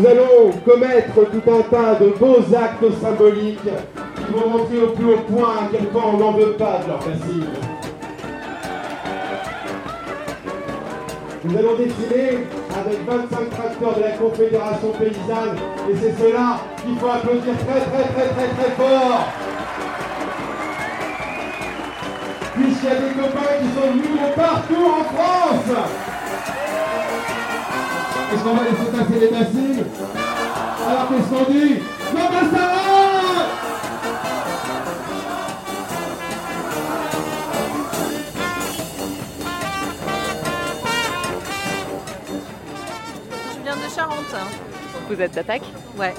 Nous 0.01 0.07
allons 0.07 0.51
commettre 0.65 1.13
tout 1.13 1.51
un 1.51 1.61
tas 1.63 1.95
de 1.97 2.09
beaux 2.19 2.39
actes 2.57 3.03
symboliques 3.03 3.59
qui 3.61 4.33
vont 4.33 4.49
montrer 4.49 4.79
au 4.79 4.93
plus 4.93 5.13
haut 5.13 5.19
point 5.29 5.57
à 5.59 5.69
quel 5.71 5.89
point 5.89 6.05
on 6.15 6.17
n'en 6.17 6.33
veut 6.33 6.53
pas 6.53 6.81
de 6.83 6.89
leur 6.89 6.99
bassine. 7.01 7.45
Nous 11.45 11.59
allons 11.59 11.77
défiler 11.77 12.47
avec 12.75 13.07
25 13.07 13.51
tracteurs 13.51 13.95
de 13.97 14.01
la 14.01 14.11
Confédération 14.13 14.91
paysanne 14.93 15.59
et 15.91 15.95
c'est 16.01 16.25
cela 16.25 16.61
qu'il 16.83 16.97
faut 16.97 17.09
applaudir 17.09 17.55
très 17.59 17.81
très 17.81 18.09
très 18.09 18.29
très 18.29 18.49
très 18.55 18.71
fort. 18.79 19.29
Puisqu'il 22.55 22.89
y 22.89 22.91
a 22.91 22.95
des 22.95 23.21
copains 23.21 23.55
qui 23.61 23.69
sont 23.79 23.91
venus 23.93 24.19
de 24.19 24.35
partout 24.35 24.87
en 24.87 25.05
France. 25.15 26.10
Est-ce 28.33 28.43
qu'on 28.45 28.55
va 28.55 28.63
laisser 28.65 28.91
passer 28.93 29.21
les 29.21 29.29
bassines 29.29 29.85
Alors 30.89 31.09
qu'est-ce 31.09 31.29
qu'on 31.45 31.51
dit 31.53 31.75
Non 32.15 32.29
mais 32.31 32.57
ça 32.59 32.65
va 32.65 32.81
Je 43.57 43.63
viens 43.63 43.77
de 43.77 43.91
Charente. 43.95 44.35
Vous 45.09 45.21
êtes 45.21 45.33
d'attaque 45.35 45.63
Ouais, 45.99 46.15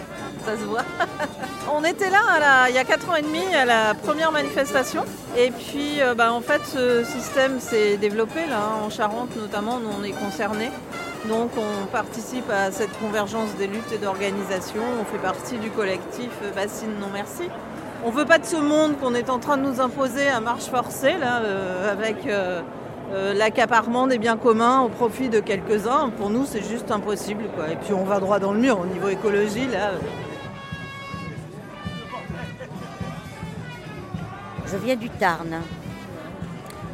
ça 0.45 0.53
se 0.57 0.63
voit. 0.63 0.83
On 1.73 1.83
était 1.83 2.09
là 2.09 2.19
à 2.35 2.39
la- 2.39 2.69
il 2.69 2.75
y 2.75 2.79
a 2.79 2.83
4 2.83 3.09
ans 3.09 3.15
et 3.15 3.21
demi 3.21 3.43
à 3.55 3.65
la 3.65 3.93
première 3.93 4.31
manifestation. 4.31 5.05
Et 5.37 5.51
puis 5.51 6.01
euh, 6.01 6.13
bah, 6.13 6.33
en 6.33 6.41
fait 6.41 6.61
ce 6.65 7.03
système 7.03 7.59
s'est 7.59 7.97
développé 7.97 8.45
là, 8.49 8.59
en 8.85 8.89
Charente 8.89 9.35
notamment, 9.37 9.79
nous 9.79 9.89
on 9.97 10.03
est 10.03 10.11
concernés. 10.11 10.71
Donc 11.27 11.51
on 11.55 11.85
participe 11.85 12.49
à 12.49 12.71
cette 12.71 12.97
convergence 12.99 13.55
des 13.55 13.67
luttes 13.67 13.91
et 13.93 13.97
d'organisations. 13.97 14.81
On 14.99 15.05
fait 15.05 15.21
partie 15.21 15.57
du 15.57 15.69
collectif 15.69 16.31
Bassine 16.55 16.97
Non 16.99 17.09
Merci. 17.13 17.43
On 18.03 18.09
veut 18.09 18.25
pas 18.25 18.39
de 18.39 18.45
ce 18.45 18.55
monde 18.55 18.97
qu'on 18.99 19.13
est 19.13 19.29
en 19.29 19.37
train 19.37 19.57
de 19.57 19.61
nous 19.61 19.79
imposer 19.79 20.27
à 20.27 20.39
marche 20.39 20.65
forcée, 20.65 21.13
euh, 21.21 21.91
avec 21.91 22.25
euh, 22.25 22.61
euh, 23.11 23.33
l'accaparement 23.35 24.07
des 24.07 24.17
biens 24.17 24.37
communs 24.37 24.81
au 24.81 24.89
profit 24.89 25.29
de 25.29 25.39
quelques-uns. 25.39 26.09
Pour 26.09 26.31
nous, 26.31 26.47
c'est 26.47 26.67
juste 26.67 26.89
impossible. 26.89 27.43
Et 27.71 27.75
puis 27.75 27.93
on 27.93 28.03
va 28.03 28.19
droit 28.19 28.39
dans 28.39 28.53
le 28.53 28.59
mur 28.59 28.79
au 28.79 28.87
niveau 28.87 29.09
écologie. 29.09 29.67
Là. 29.67 29.91
Je 34.65 34.77
viens 34.77 34.95
du 34.95 35.09
Tarn, 35.11 35.61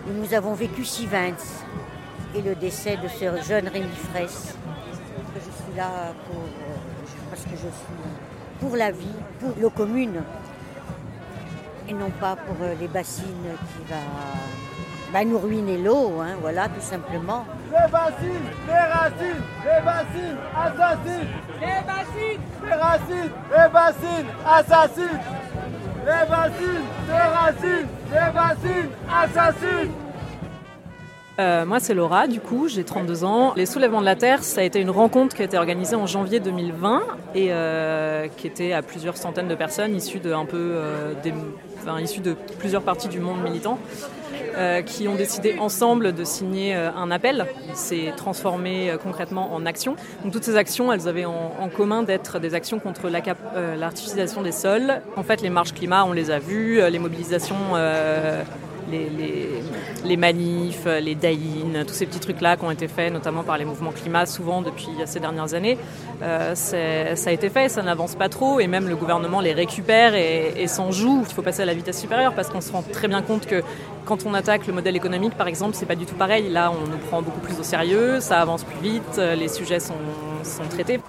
nous 0.08 0.34
avons 0.34 0.56
vécu 0.56 0.84
Sivens 0.84 1.64
et 2.38 2.42
le 2.42 2.56
décès 2.56 2.98
de 2.98 3.08
ce 3.08 3.42
jeune 3.48 3.68
Rémi 3.68 3.96
Fraisse. 4.12 4.56
Je 5.36 5.40
suis 5.42 5.76
là 5.76 6.14
pour, 6.28 6.44
parce 7.30 7.44
que 7.44 7.52
je 7.52 7.58
suis 7.58 8.60
pour 8.60 8.76
la 8.76 8.92
vie, 8.92 9.08
pour 9.40 9.58
nos 9.58 9.70
communes 9.70 10.22
et 11.90 11.94
non 11.94 12.10
pas 12.20 12.36
pour 12.36 12.56
euh, 12.62 12.74
les 12.80 12.88
bassines 12.88 13.26
qui 13.26 13.92
va 13.92 13.98
bah, 15.14 15.24
nous 15.24 15.40
ruiner 15.40 15.78
l'eau, 15.78 16.20
hein, 16.22 16.36
voilà, 16.42 16.68
tout 16.68 16.82
simplement. 16.82 17.46
Les 17.72 17.92
bassines, 17.92 18.50
les 18.68 18.74
racines, 18.74 19.44
les 19.64 19.86
bassines, 19.86 20.38
assassines. 20.56 21.28
Les 21.62 21.86
bassines, 21.88 22.42
les 22.64 22.74
racines, 22.74 23.32
les 23.52 23.70
bassines, 23.72 24.28
assassines. 24.46 25.20
Les 26.06 26.30
bassines, 26.30 26.86
les 27.08 27.14
racines, 27.38 27.88
les 28.12 28.32
bassines, 28.34 28.90
assassines. 29.10 30.07
Euh, 31.40 31.66
moi, 31.66 31.80
c'est 31.80 31.94
Laura, 31.94 32.28
du 32.28 32.40
coup, 32.40 32.68
j'ai 32.68 32.84
32 32.84 33.24
ans. 33.24 33.54
Les 33.56 33.68
soulèvements 33.68 34.00
de 34.00 34.06
la 34.06 34.16
Terre, 34.16 34.44
ça 34.44 34.62
a 34.62 34.64
été 34.64 34.80
une 34.80 34.90
rencontre 34.90 35.36
qui 35.36 35.44
a 35.44 35.46
été 35.46 35.58
organisée 35.58 35.96
en 35.96 36.08
janvier 36.08 36.40
2020 36.40 37.04
et 37.36 37.48
euh, 37.52 38.28
qui 38.38 38.48
était 38.48 38.74
à 38.74 38.82
plusieurs 38.82 39.18
centaines 39.18 39.48
de 39.48 39.54
personnes 39.54 39.96
issues 39.96 40.20
de, 40.20 40.34
euh, 40.34 41.14
plusieurs 42.58 42.82
parties 42.82 43.08
du 43.08 43.20
monde 43.20 43.42
militant 43.42 43.80
qui 44.88 45.08
ont 45.08 45.14
décidé 45.14 45.56
ensemble 45.60 46.14
de 46.14 46.24
signer 46.24 46.74
un 46.74 47.12
appel. 47.12 47.46
S'est 47.76 48.12
transformé 48.18 48.92
concrètement 49.04 49.54
en 49.54 49.68
action. 49.68 49.96
Donc, 50.24 50.34
toutes 50.34 50.44
ces 50.44 50.56
actions, 50.56 50.92
elles 50.92 51.08
avaient 51.08 51.26
en, 51.26 51.52
en 51.60 51.70
commun 51.70 52.02
d'être 52.02 52.40
des 52.40 52.56
actions 52.56 52.80
contre 52.80 53.08
l'artificialisation 53.08 54.42
des 54.42 54.52
sols. 54.52 55.02
En 55.16 55.22
fait, 55.22 55.42
les 55.42 55.52
marches 55.52 55.76
climat, 55.76 56.06
on 56.06 56.12
les 56.12 56.32
a 56.32 56.40
vues, 56.40 56.82
les 56.90 56.98
mobilisations 56.98 57.56
les, 58.90 60.18
manifs, 60.18 60.86
les 60.86 61.16
daïnes, 61.16 61.84
tous 61.86 61.94
ces 61.94 62.06
petits 62.06 62.20
trucs-là 62.20 62.58
qui 62.58 62.66
ont 62.66 62.72
été 62.72 62.88
faits 62.88 63.12
notamment 63.12 63.44
par 63.44 63.58
les 63.58 63.66
mouvements 63.66 63.92
climat 63.92 64.26
souvent 64.26 64.62
depuis 64.62 64.90
ces 65.06 65.20
dernières 65.20 65.54
années, 65.54 65.78
euh, 66.22 66.56
ça 66.56 67.30
a 67.30 67.34
été 67.34 67.50
fait, 67.50 67.70
ça 67.70 67.84
n'avance 67.84 68.16
pas 68.16 68.30
trop 68.30 68.60
et 68.60 68.68
même 68.68 68.88
le 68.88 68.96
gouvernement 68.96 69.42
les 69.42 69.54
récupère 69.54 70.16
et, 70.16 70.68
s'en 70.68 70.92
joue. 70.92 71.24
Il 71.28 71.34
faut 71.34 71.42
passer 71.42 71.62
à 71.62 71.66
la 71.66 71.74
vitesse 71.74 72.00
supérieure 72.00 72.34
parce 72.34 72.50
qu'on 72.50 72.62
se 72.62 72.72
rend 72.72 72.84
très 72.84 73.08
bien 73.08 73.22
compte 73.22 73.46
que 73.46 73.64
quand 74.06 74.26
on 74.26 74.34
attaque 74.34 74.68
le 74.68 74.74
modèle 74.74 74.96
économique 74.96 75.36
par 75.36 75.48
exemple, 75.48 75.76
c'est 75.76 75.86
pas 75.86 75.96
du 75.96 76.06
tout 76.06 76.16
pareil. 76.16 76.50
Là, 76.50 76.72
on 76.72 76.88
nous 76.90 76.98
prend 76.98 77.22
beaucoup 77.22 77.40
plus 77.40 77.60
au 77.60 77.64
sérieux, 77.64 78.20
ça 78.20 78.40
avance 78.40 78.64
plus 78.64 78.80
vite, 78.82 79.18
les 79.18 79.48
sujets 79.48 79.80
sont 79.80 79.94
traités. 80.70 81.00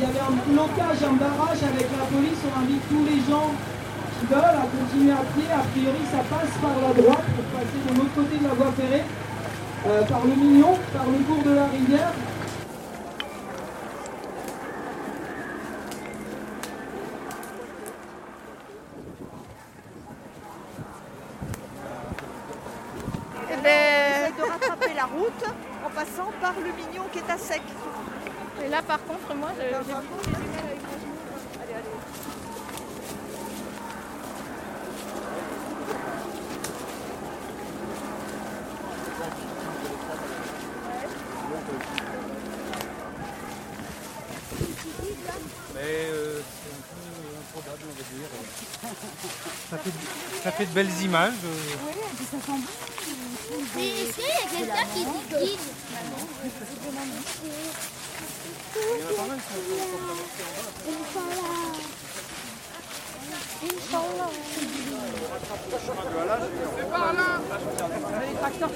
Il 0.00 0.06
y 0.06 0.08
avait 0.08 0.20
un 0.20 0.32
blocage, 0.50 1.02
un 1.04 1.12
barrage 1.12 1.62
avec 1.62 1.86
la 1.92 2.06
police. 2.06 2.38
On 2.48 2.60
invite 2.62 2.88
tous 2.88 3.04
les 3.04 3.20
gens 3.30 3.52
qui 4.18 4.24
veulent 4.24 4.40
à 4.42 4.64
continuer 4.64 5.12
à 5.12 5.22
pied. 5.34 5.44
A 5.52 5.58
priori, 5.58 5.98
ça 6.10 6.24
passe 6.24 6.56
par 6.62 6.72
la 6.80 6.94
droite 6.94 7.26
pour 7.36 7.44
passer 7.52 7.80
de 7.86 7.94
l'autre 7.98 8.14
côté 8.14 8.38
de 8.38 8.44
la 8.44 8.54
voie 8.54 8.72
ferrée, 8.72 9.04
euh, 9.86 10.02
par 10.04 10.24
le 10.24 10.34
Mignon, 10.36 10.78
par 10.94 11.04
le 11.04 11.18
cours 11.18 11.42
de 11.42 11.54
la 11.54 11.66
rivière. 11.66 12.12
Eh 23.52 23.56
ben, 23.62 24.32
de 24.34 24.50
rattraper 24.50 24.94
la 24.94 25.04
route 25.04 25.44
en 25.84 25.90
passant 25.90 26.30
par 26.40 26.54
le 26.54 26.72
Mignon 26.72 27.04
qui 27.12 27.18
est 27.18 27.30
à 27.30 27.36
sec. 27.36 27.60
Et 28.62 28.68
là, 28.68 28.82
par 28.82 29.02
contre, 29.04 29.34
moi, 29.34 29.48
j'ai 29.56 29.70
beaucoup 29.72 30.22
du 30.22 30.30
mal 30.30 30.42
avec 30.66 30.76
les 30.76 31.00
genoux. 31.00 31.16
Allez, 31.62 31.72
allez. 31.72 31.96
Mais 45.74 46.10
euh, 46.10 46.42
c'est 46.42 46.70
un 46.70 46.82
peu 46.84 47.04
improbable, 47.40 47.84
on 47.88 47.94
va 47.96 48.02
dire. 48.12 48.28
Ça 49.70 49.76
fait, 49.78 49.90
ça 50.44 50.50
fait 50.52 50.66
de 50.66 50.70
belles 50.72 51.02
images. 51.02 51.32
euh. 51.44 51.48
Oui, 51.86 51.92
et 51.96 52.16
puis 52.16 52.26
ça 52.30 52.38
sent 52.44 52.52
bon. 52.52 53.80
Et 53.80 54.02
est-ce 54.02 54.14
qu'il 54.14 54.24
y 54.24 54.26
a 54.28 54.32
quelqu'un 54.50 54.86
qui 54.94 55.00
dit 55.04 55.10
guide 55.28 55.58
Il 58.76 59.00
y 59.00 59.04
en 59.04 59.08
a 59.08 59.12
pas 59.16 59.26
mal 59.28 59.38
qui 59.38 59.52
sont 59.52 59.60
sont 59.90 59.98
traversés 60.04 60.42
en 60.42 60.50
bas. 64.18 64.30
C'est 66.76 66.90
par 66.90 67.12
là 67.12 67.28
Les 68.28 68.34
tracteurs 68.38 68.70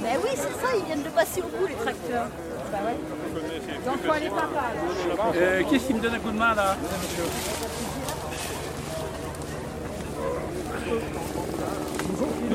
Ben 0.00 0.16
oui, 0.22 0.30
c'est 0.34 0.42
ça, 0.42 0.68
ils 0.76 0.84
viennent 0.84 1.02
de 1.02 1.08
passer 1.10 1.40
au 1.42 1.44
bout, 1.48 1.66
les 1.66 1.74
tracteurs. 1.74 2.26
Bah 2.72 2.78
ouais. 2.84 2.96
Donc 3.86 3.98
faut 4.04 4.12
aller 4.12 4.28
par 4.30 4.50
là. 4.52 4.62
Euh, 5.36 5.62
Qu'est-ce 5.70 5.86
qui 5.86 5.94
me 5.94 6.00
donne 6.00 6.14
un 6.14 6.18
coup 6.18 6.30
de 6.32 6.38
main 6.38 6.54
là? 6.54 6.76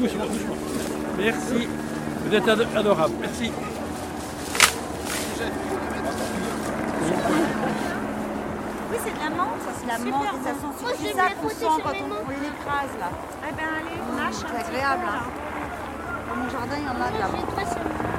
Doucement, 0.01 0.25
doucement. 0.25 0.55
Merci. 1.17 1.67
Vous 2.25 2.33
êtes 2.35 2.47
ado- 2.49 2.63
adorable. 2.75 3.13
Merci. 3.21 3.51
Oui, 8.89 8.97
c'est 9.03 9.13
de 9.13 9.19
la 9.23 9.29
menthe, 9.29 9.61
c'est 9.77 9.83
de 9.83 9.87
la 9.87 10.11
menthe, 10.11 10.25
ça 10.43 10.53
sent 10.53 11.13
ça 11.15 11.29
qu'on 11.41 11.49
sent 11.49 11.81
quand 11.83 11.93
on, 12.01 12.11
on 12.25 12.29
l'écrase 12.29 12.93
là. 12.99 13.09
Eh 13.47 13.53
ben 13.53 13.63
allez, 13.77 13.97
lâche 14.17 14.35
C'est 14.39 14.69
agréable. 14.69 15.03
Hein. 15.07 15.23
Dans 16.29 16.35
mon 16.43 16.49
jardin, 16.49 16.75
il 16.77 16.83
y 16.83 16.89
en 16.89 17.01
a 17.01 17.11
de 17.11 17.19
la 17.19 17.27
menthe. 17.27 18.10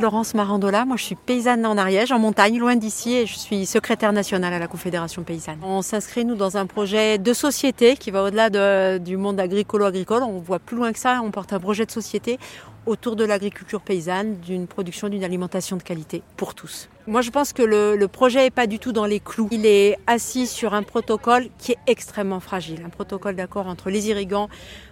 Laurence 0.00 0.32
Marandola, 0.34 0.86
moi 0.86 0.96
je 0.96 1.04
suis 1.04 1.14
paysanne 1.14 1.66
en 1.66 1.76
Ariège, 1.76 2.10
en 2.10 2.18
montagne, 2.18 2.58
loin 2.58 2.74
d'ici, 2.74 3.14
et 3.14 3.26
je 3.26 3.38
suis 3.38 3.66
secrétaire 3.66 4.12
nationale 4.12 4.54
à 4.54 4.58
la 4.58 4.66
Confédération 4.66 5.22
paysanne. 5.22 5.58
On 5.62 5.82
s'inscrit 5.82 6.24
nous 6.24 6.36
dans 6.36 6.56
un 6.56 6.64
projet 6.64 7.18
de 7.18 7.32
société 7.34 7.96
qui 7.96 8.10
va 8.10 8.22
au-delà 8.24 8.48
de- 8.48 8.98
du 8.98 9.18
monde 9.18 9.38
agricolo-agricole. 9.38 10.22
On 10.22 10.38
voit 10.38 10.58
plus 10.58 10.76
loin 10.76 10.92
que 10.92 10.98
ça. 10.98 11.20
On 11.22 11.30
porte 11.30 11.52
un 11.52 11.60
projet 11.60 11.84
de 11.84 11.90
société 11.90 12.38
autour 12.86 13.14
de 13.14 13.24
l'agriculture 13.24 13.82
paysanne, 13.82 14.36
d'une 14.40 14.66
production, 14.66 15.08
d'une 15.10 15.22
alimentation 15.22 15.76
de 15.76 15.82
qualité 15.82 16.22
pour 16.38 16.54
tous. 16.54 16.88
Moi, 17.06 17.22
je 17.22 17.30
pense 17.30 17.52
que 17.52 17.62
le, 17.62 18.06
projet 18.08 18.44
n'est 18.44 18.50
pas 18.50 18.66
du 18.66 18.78
tout 18.78 18.92
dans 18.92 19.06
les 19.06 19.20
clous. 19.20 19.48
Il 19.50 19.64
est 19.64 19.96
assis 20.06 20.46
sur 20.46 20.74
un 20.74 20.82
protocole 20.82 21.48
qui 21.58 21.72
est 21.72 21.78
extrêmement 21.86 22.40
fragile. 22.40 22.82
Un 22.84 22.90
protocole 22.90 23.36
d'accord 23.36 23.66
entre 23.66 23.88
les 23.88 24.08
irrigants, 24.08 24.48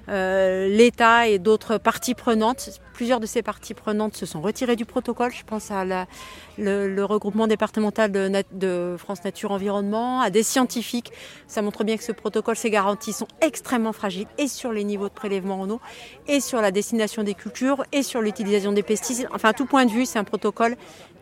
euh, 0.09 0.69
l'État 0.69 1.29
et 1.29 1.38
d'autres 1.38 1.77
parties 1.77 2.15
prenantes. 2.15 2.81
Plusieurs 2.95 3.21
de 3.21 3.27
ces 3.27 3.43
parties 3.43 3.75
prenantes 3.75 4.17
se 4.17 4.25
sont 4.25 4.41
retirées 4.41 4.75
du 4.75 4.87
protocole. 4.87 5.33
Je 5.33 5.45
pense 5.45 5.71
à 5.71 5.85
la- 5.85 6.07
le, 6.59 7.05
regroupement 7.05 7.47
départemental 7.47 8.11
de 8.11 8.97
France 8.99 9.25
Nature 9.25 9.53
Environnement, 9.53 10.21
à 10.21 10.31
des 10.31 10.43
scientifiques. 10.43 11.12
Ça 11.47 11.62
montre 11.62 11.85
bien 11.85 11.97
que 11.97 12.05
ce 12.05 12.12
protocole, 12.12 12.57
ces 12.57 12.71
garanties 12.71 13.12
sont 13.12 13.29
extrêmement 13.41 13.93
fragiles 13.93 14.27
et 14.38 14.49
sur 14.49 14.73
les 14.73 14.85
niveaux 14.85 15.09
de 15.09 15.15
prélèvement 15.15 15.61
en 15.61 15.71
eau, 15.71 15.81
et 16.27 16.41
sur 16.41 16.61
la 16.61 16.71
destination 16.71 17.23
des 17.23 17.35
cultures, 17.35 17.85
et 17.93 18.03
sur 18.03 18.21
l'utilisation 18.21 18.73
des 18.73 18.83
pesticides. 18.83 19.29
Enfin, 19.33 19.50
à 19.50 19.53
tout 19.53 19.67
point 19.67 19.87
de 19.87 19.91
vue, 19.91 20.07
c'est 20.07 20.19
un 20.19 20.25
protocole 20.25 20.77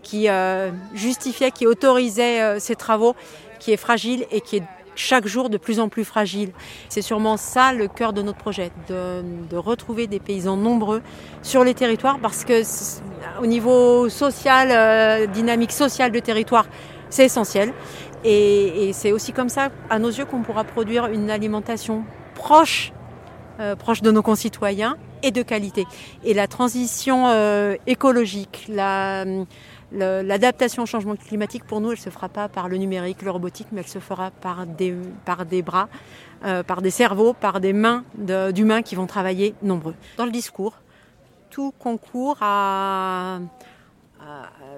qui 0.06 0.28
euh, 0.28 0.70
justifiait, 0.94 1.50
qui 1.50 1.66
autorisait 1.66 2.40
euh, 2.40 2.58
ces 2.60 2.76
travaux, 2.76 3.16
qui 3.58 3.72
est 3.72 3.76
fragile 3.76 4.24
et 4.30 4.40
qui 4.40 4.58
est 4.58 4.62
chaque 4.94 5.26
jour 5.26 5.50
de 5.50 5.58
plus 5.58 5.80
en 5.80 5.88
plus 5.88 6.04
fragile. 6.04 6.52
C'est 6.88 7.02
sûrement 7.02 7.36
ça 7.36 7.72
le 7.72 7.88
cœur 7.88 8.12
de 8.12 8.22
notre 8.22 8.38
projet, 8.38 8.70
de, 8.88 9.56
retrouver 9.56 10.06
des 10.06 10.20
paysans 10.20 10.56
nombreux 10.56 11.02
sur 11.42 11.64
les 11.64 11.74
territoires 11.74 12.20
parce 12.20 12.44
que 12.44 12.62
au 13.42 13.46
niveau 13.46 14.08
social, 14.08 14.68
euh, 14.70 15.26
dynamique 15.26 15.72
sociale 15.72 16.12
de 16.12 16.20
territoire, 16.20 16.66
c'est 17.10 17.24
essentiel. 17.24 17.72
Et, 18.24 18.92
c'est 18.92 19.10
aussi 19.10 19.32
comme 19.32 19.48
ça, 19.48 19.70
à 19.90 19.98
nos 19.98 20.10
yeux, 20.10 20.24
qu'on 20.24 20.42
pourra 20.42 20.62
produire 20.62 21.06
une 21.06 21.30
alimentation 21.30 22.04
proche, 22.34 22.92
proche 23.78 24.02
de 24.02 24.10
nos 24.10 24.22
concitoyens 24.22 24.96
et 25.22 25.30
de 25.30 25.42
qualité. 25.42 25.86
Et 26.24 26.34
la 26.34 26.48
transition 26.48 27.28
écologique, 27.86 28.66
la, 28.68 29.24
L'adaptation 29.92 30.82
au 30.82 30.86
changement 30.86 31.14
climatique, 31.16 31.64
pour 31.64 31.80
nous, 31.80 31.92
elle 31.92 31.98
ne 31.98 32.02
se 32.02 32.10
fera 32.10 32.28
pas 32.28 32.48
par 32.48 32.68
le 32.68 32.76
numérique, 32.76 33.22
le 33.22 33.30
robotique, 33.30 33.68
mais 33.72 33.80
elle 33.80 33.88
se 33.88 34.00
fera 34.00 34.30
par 34.30 34.66
des, 34.66 34.92
bras, 35.62 35.88
euh, 36.44 36.62
par 36.62 36.82
des 36.82 36.90
cerveaux, 36.90 37.32
par 37.32 37.60
des 37.60 37.72
mains 37.72 38.04
d'humains 38.16 38.82
qui 38.82 38.96
vont 38.96 39.06
travailler 39.06 39.54
nombreux. 39.62 39.94
Dans 40.16 40.24
le 40.24 40.32
discours, 40.32 40.74
tout 41.50 41.72
concourt 41.78 42.38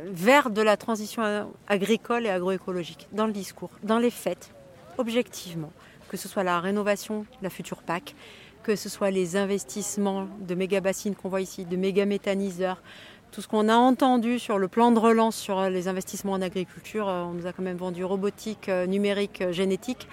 vers 0.04 0.50
de 0.50 0.62
la 0.62 0.76
transition 0.76 1.48
agricole 1.66 2.26
et 2.26 2.30
agroécologique. 2.30 3.08
Dans 3.12 3.26
le 3.26 3.32
discours, 3.32 3.70
dans 3.82 3.98
les 3.98 4.10
faits, 4.10 4.52
objectivement, 4.98 5.72
que 6.08 6.16
ce 6.16 6.28
soit 6.28 6.42
la 6.42 6.60
rénovation, 6.60 7.26
la 7.42 7.50
future 7.50 7.82
PAC, 7.82 8.14
que 8.62 8.76
ce 8.76 8.88
soit 8.88 9.10
les 9.10 9.36
investissements 9.36 10.26
de 10.40 10.54
méga 10.54 10.80
bassines 10.80 11.14
qu'on 11.14 11.28
voit 11.28 11.40
ici, 11.40 11.64
de 11.64 11.76
méga 11.76 12.04
méthaniseurs, 12.04 12.82
tout 13.30 13.42
ce 13.42 13.48
qu'on 13.48 13.68
a 13.68 13.76
entendu 13.76 14.38
sur 14.38 14.58
le 14.58 14.68
plan 14.68 14.90
de 14.90 14.98
relance 14.98 15.36
sur 15.36 15.68
les 15.68 15.88
investissements 15.88 16.32
en 16.32 16.42
agriculture, 16.42 17.08
euh, 17.08 17.24
on 17.24 17.32
nous 17.32 17.46
a 17.46 17.52
quand 17.52 17.62
même 17.62 17.76
vendu 17.76 18.04
robotique, 18.04 18.68
euh, 18.68 18.86
numérique, 18.86 19.42
euh, 19.42 19.52
génétique. 19.52 20.08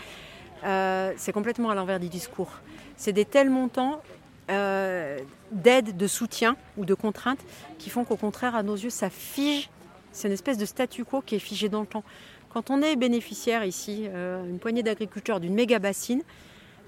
c'est 0.64 1.32
complètement 1.32 1.70
à 1.70 1.76
l'envers 1.76 2.00
du 2.00 2.10
discours. 2.10 2.52
C'est 2.98 3.14
des 3.14 3.26
tels 3.26 3.52
montants 3.52 4.02
d'aide, 4.48 5.96
de 5.96 6.08
soutien 6.08 6.56
ou 6.78 6.86
de 6.86 6.96
contraintes 6.96 7.44
qui 7.78 7.90
font 7.90 8.04
qu'au 8.04 8.16
contraire, 8.16 8.56
à 8.56 8.64
nos 8.64 8.76
yeux, 8.76 8.90
ça 8.90 9.12
fige. 9.12 9.70
C'est 10.12 10.28
une 10.28 10.34
espèce 10.34 10.58
de 10.58 10.66
statu 10.66 11.06
quo 11.06 11.22
qui 11.22 11.36
est 11.36 11.40
figé 11.40 11.70
dans 11.70 11.82
le 11.82 11.88
temps. 11.88 12.04
Quand 12.50 12.72
on 12.72 12.82
est 12.82 12.96
bénéficiaire 12.96 13.64
ici, 13.64 14.08
une 14.08 14.58
poignée 14.60 14.82
d'agriculteurs 14.82 15.40
d'une 15.40 15.54
méga 15.54 15.78
bassine, 15.78 16.24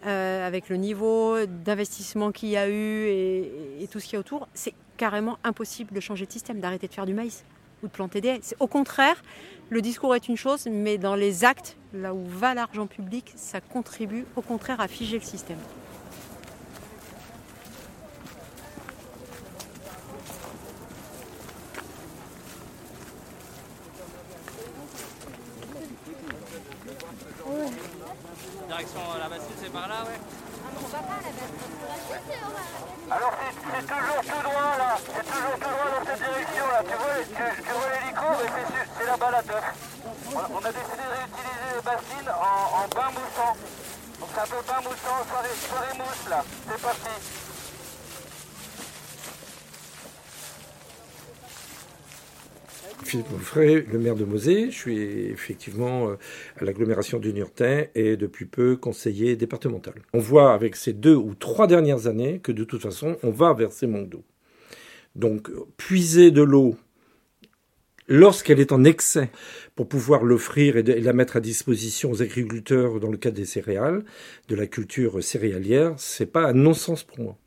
avec 0.03 0.69
le 0.69 0.77
niveau 0.77 1.45
d'investissement 1.45 2.31
qu'il 2.31 2.49
y 2.49 2.57
a 2.57 2.67
eu 2.69 3.07
et, 3.07 3.87
tout 3.91 3.99
ce 3.99 4.05
qu'il 4.05 4.13
y 4.13 4.17
a 4.17 4.21
autour, 4.21 4.47
c'est 4.55 4.73
carrément 4.97 5.37
impossible 5.43 5.93
de 5.93 5.99
changer 5.99 6.25
de 6.25 6.31
système, 6.31 6.59
d'arrêter 6.59 6.87
de 6.87 6.93
faire 6.93 7.05
du 7.05 7.13
maïs 7.13 7.45
ou 7.83 7.87
de 7.87 7.91
planter 7.91 8.19
des 8.21 8.29
haies. 8.29 8.41
Au 8.59 8.67
contraire, 8.67 9.21
le 9.69 9.81
discours 9.81 10.15
est 10.15 10.27
une 10.27 10.35
chose, 10.37 10.67
mais 10.69 10.97
dans 10.97 11.15
les 11.15 11.45
actes, 11.45 11.77
là 11.93 12.13
où 12.13 12.25
va 12.25 12.53
l'argent 12.53 12.87
public, 12.87 13.33
ça 13.35 13.61
contribue 13.61 14.25
au 14.35 14.41
contraire 14.41 14.81
à 14.81 14.87
figer 14.87 15.19
le 15.19 15.23
système. 15.23 15.59
Direction 28.67 28.99
la 29.19 29.29
bassine, 29.29 29.55
c'est 29.61 29.71
par 29.71 29.87
là, 29.87 30.03
ouais. 30.03 30.19
Alors 33.09 33.33
c'est 33.71 33.87
toujours 33.87 34.21
tout 34.21 34.41
droit 34.43 34.77
là, 34.77 34.97
c'est 34.97 35.25
toujours 35.25 35.55
tout 35.55 35.59
droit 35.59 35.89
dans 35.89 36.05
cette 36.05 36.19
direction 36.19 36.67
là, 36.67 36.79
tu 36.83 36.95
vois, 36.97 37.17
tu, 37.23 37.63
tu 37.63 37.71
vois 37.71 37.89
l'hélico, 37.93 38.27
mais 38.43 38.63
c'est 38.97 39.05
là-bas 39.05 39.31
la 39.31 39.43
teuf. 39.43 39.65
On, 40.27 40.39
on 40.55 40.59
a 40.59 40.71
décidé 40.71 40.97
de 40.97 41.09
réutiliser 41.15 41.69
les 41.75 41.81
bassines 41.81 42.29
en, 42.29 42.57
en 42.77 42.87
bain 42.93 43.09
moussant. 43.11 43.53
Donc 44.19 44.29
c'est 44.33 44.41
un 44.41 44.45
peu 44.45 44.61
bain 44.67 44.81
moussant, 44.83 45.19
soirée, 45.29 45.55
soirée 45.67 45.95
mousse 45.97 46.25
là, 46.29 46.43
c'est 46.69 46.81
parti. 46.81 47.15
Moffret, 53.47 53.85
le 53.89 53.97
maire 53.97 54.15
de 54.15 54.25
Mosée. 54.25 54.71
Je 54.71 54.75
suis 54.75 54.97
effectivement 54.97 56.09
euh, 56.09 56.15
à 56.57 56.65
l'agglomération 56.65 57.17
du 57.17 57.31
Niortais 57.31 57.91
et 57.95 58.17
depuis 58.17 58.45
peu 58.45 58.75
conseiller 58.75 59.37
départemental. 59.37 59.93
On 60.13 60.19
voit 60.19 60.53
avec 60.53 60.75
ces 60.75 60.91
deux 60.91 61.15
ou 61.15 61.33
trois 61.33 61.65
dernières 61.65 62.07
années 62.07 62.39
que 62.39 62.51
de 62.51 62.65
toute 62.65 62.81
façon, 62.81 63.15
on 63.23 63.29
va 63.29 63.53
verser 63.53 63.87
manque 63.87 64.09
d'eau. 64.09 64.25
Donc, 65.15 65.49
puiser 65.77 66.29
de 66.29 66.41
l'eau 66.41 66.75
lorsqu'elle 68.09 68.59
est 68.59 68.73
en 68.73 68.83
excès 68.83 69.29
pour 69.75 69.87
pouvoir 69.87 70.25
l'offrir 70.25 70.75
et, 70.75 70.83
la 70.83 71.13
mettre 71.13 71.37
à 71.37 71.39
disposition 71.39 72.11
aux 72.11 72.21
agriculteurs 72.21 72.99
dans 72.99 73.09
le 73.09 73.17
cadre 73.17 73.37
des 73.37 73.45
céréales, 73.45 74.03
de 74.49 74.55
la 74.55 74.67
culture 74.67 75.23
céréalière, 75.23 75.93
c'est 75.95 76.25
pas 76.25 76.49
un 76.49 76.53
non-sens 76.53 77.05
pour 77.05 77.19
moi 77.19 77.37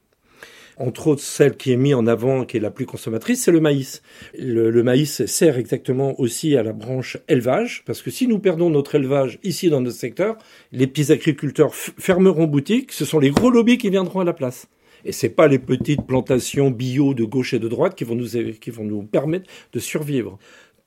entre 0.80 1.08
autres 1.08 1.22
celle 1.22 1.56
qui 1.56 1.72
est 1.72 1.76
mise 1.76 1.94
en 1.94 2.06
avant, 2.06 2.44
qui 2.44 2.56
est 2.56 2.60
la 2.60 2.70
plus 2.70 2.86
consommatrice, 2.86 3.44
c'est 3.44 3.52
le 3.52 3.60
maïs. 3.60 4.02
Le, 4.36 4.82
maïs 4.82 5.26
sert 5.26 5.58
exactement 5.58 6.18
aussi 6.18 6.56
à 6.56 6.62
la 6.62 6.72
branche 6.72 7.18
élevage, 7.28 7.82
parce 7.86 8.02
que 8.02 8.10
si 8.10 8.26
nous 8.26 8.38
perdons 8.38 8.70
notre 8.70 8.94
élevage 8.94 9.38
ici 9.42 9.68
dans 9.68 9.82
notre 9.82 9.96
secteur, 9.96 10.36
les 10.72 10.86
petits 10.86 11.12
agriculteurs 11.12 11.74
fermeront 11.74 12.46
boutique, 12.46 12.92
ce 12.92 13.04
sont 13.04 13.18
les 13.18 13.30
gros 13.30 13.50
lobbies 13.50 13.78
qui 13.78 13.90
viendront 13.90 14.20
à 14.20 14.24
la 14.24 14.32
place. 14.32 14.66
Et 15.04 15.12
c'est 15.12 15.30
pas 15.30 15.48
les 15.48 15.58
petites 15.58 16.06
plantations 16.06 16.70
bio 16.70 17.14
de 17.14 17.24
gauche 17.24 17.54
et 17.54 17.58
de 17.58 17.68
droite 17.68 17.94
qui 17.94 18.04
vont 18.04 18.14
nous, 18.14 18.28
qui 18.60 18.70
vont 18.70 18.84
nous 18.84 19.02
permettre 19.02 19.50
de 19.72 19.78
survivre 19.78 20.38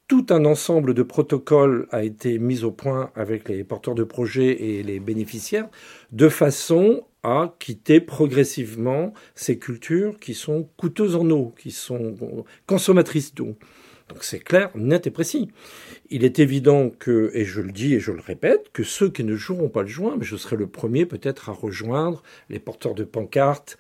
tout 0.08 0.26
un 0.30 0.46
ensemble 0.46 0.94
de 0.94 1.04
protocoles 1.04 1.88
a 1.92 2.04
été 2.04 2.38
mis 2.40 2.64
au 2.64 2.72
point 2.72 3.12
avec 3.16 3.50
les 3.50 3.64
porteurs 3.64 3.96
de 3.96 4.04
projets 4.04 4.64
et 4.64 4.84
les 4.84 5.00
bénéficiaires 5.00 5.70
de 6.12 6.30
façon 6.30 7.06
à 7.24 7.56
quitter 7.60 8.02
progressivement 8.02 9.14
ces 9.34 9.58
cultures 9.58 10.20
qui 10.20 10.34
sont 10.34 10.68
coûteuses 10.78 11.16
en 11.16 11.30
eau, 11.30 11.54
qui 11.58 11.72
sont 11.72 12.16
consommatrices 12.68 13.34
d'eau. 13.34 13.56
Donc 14.10 14.26
c'est 14.26 14.40
clair, 14.40 14.70
net 14.76 15.08
et 15.08 15.12
précis. 15.12 15.50
Il 16.10 16.26
est 16.26 16.40
évident 16.40 16.90
que, 16.90 17.32
et 17.34 17.46
je 17.46 17.62
le 17.62 17.72
dis 17.72 17.96
et 17.96 18.00
je 18.00 18.12
le 18.12 18.20
répète, 18.20 18.70
que 18.74 18.84
ceux 18.84 19.10
qui 19.10 19.24
ne 19.24 19.36
joueront 19.36 19.70
pas 19.70 19.82
le 19.82 19.88
joint, 19.88 20.18
mais 20.18 20.26
je 20.26 20.36
serai 20.36 20.58
le 20.58 20.68
premier 20.68 21.06
peut-être 21.06 21.50
à 21.50 21.54
rejoindre 21.54 22.22
les 22.50 22.60
porteurs 22.60 22.96
de 22.96 23.06
pancartes 23.06 23.78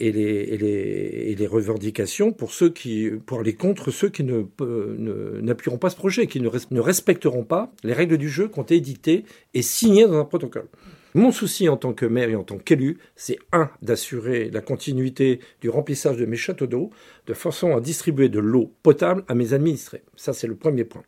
et 0.00 1.36
les, 1.36 1.46
revendications 1.46 2.32
pour 2.32 2.52
ceux 2.52 2.70
qui, 2.70 3.10
pour 3.26 3.40
aller 3.40 3.54
contre 3.54 3.90
ceux 3.90 4.08
qui 4.08 4.24
n'appuieront 4.24 5.78
pas 5.78 5.90
ce 5.90 5.96
projet, 5.96 6.26
qui 6.26 6.40
ne, 6.40 6.80
respecteront 6.80 7.44
pas 7.44 7.72
les 7.84 7.92
règles 7.92 8.16
du 8.16 8.28
jeu 8.28 8.48
qui 8.48 8.58
ont 8.58 8.62
été 8.62 8.76
édictées 8.76 9.24
et 9.54 9.62
signées 9.62 10.06
dans 10.06 10.18
un 10.18 10.24
protocole. 10.24 10.68
Mon 11.14 11.32
souci 11.32 11.68
en 11.68 11.76
tant 11.76 11.92
que 11.92 12.06
maire 12.06 12.28
et 12.28 12.36
en 12.36 12.44
tant 12.44 12.58
qu'élu, 12.58 12.98
c'est 13.16 13.38
un, 13.52 13.68
d'assurer 13.82 14.48
la 14.50 14.60
continuité 14.60 15.40
du 15.60 15.68
remplissage 15.68 16.16
de 16.16 16.24
mes 16.24 16.36
châteaux 16.36 16.68
d'eau, 16.68 16.90
de 17.26 17.34
façon 17.34 17.76
à 17.76 17.80
distribuer 17.80 18.28
de 18.28 18.38
l'eau 18.38 18.72
potable 18.84 19.24
à 19.26 19.34
mes 19.34 19.52
administrés. 19.52 20.02
Ça, 20.14 20.32
c'est 20.32 20.46
le 20.46 20.54
premier 20.54 20.84
point. 20.84 21.02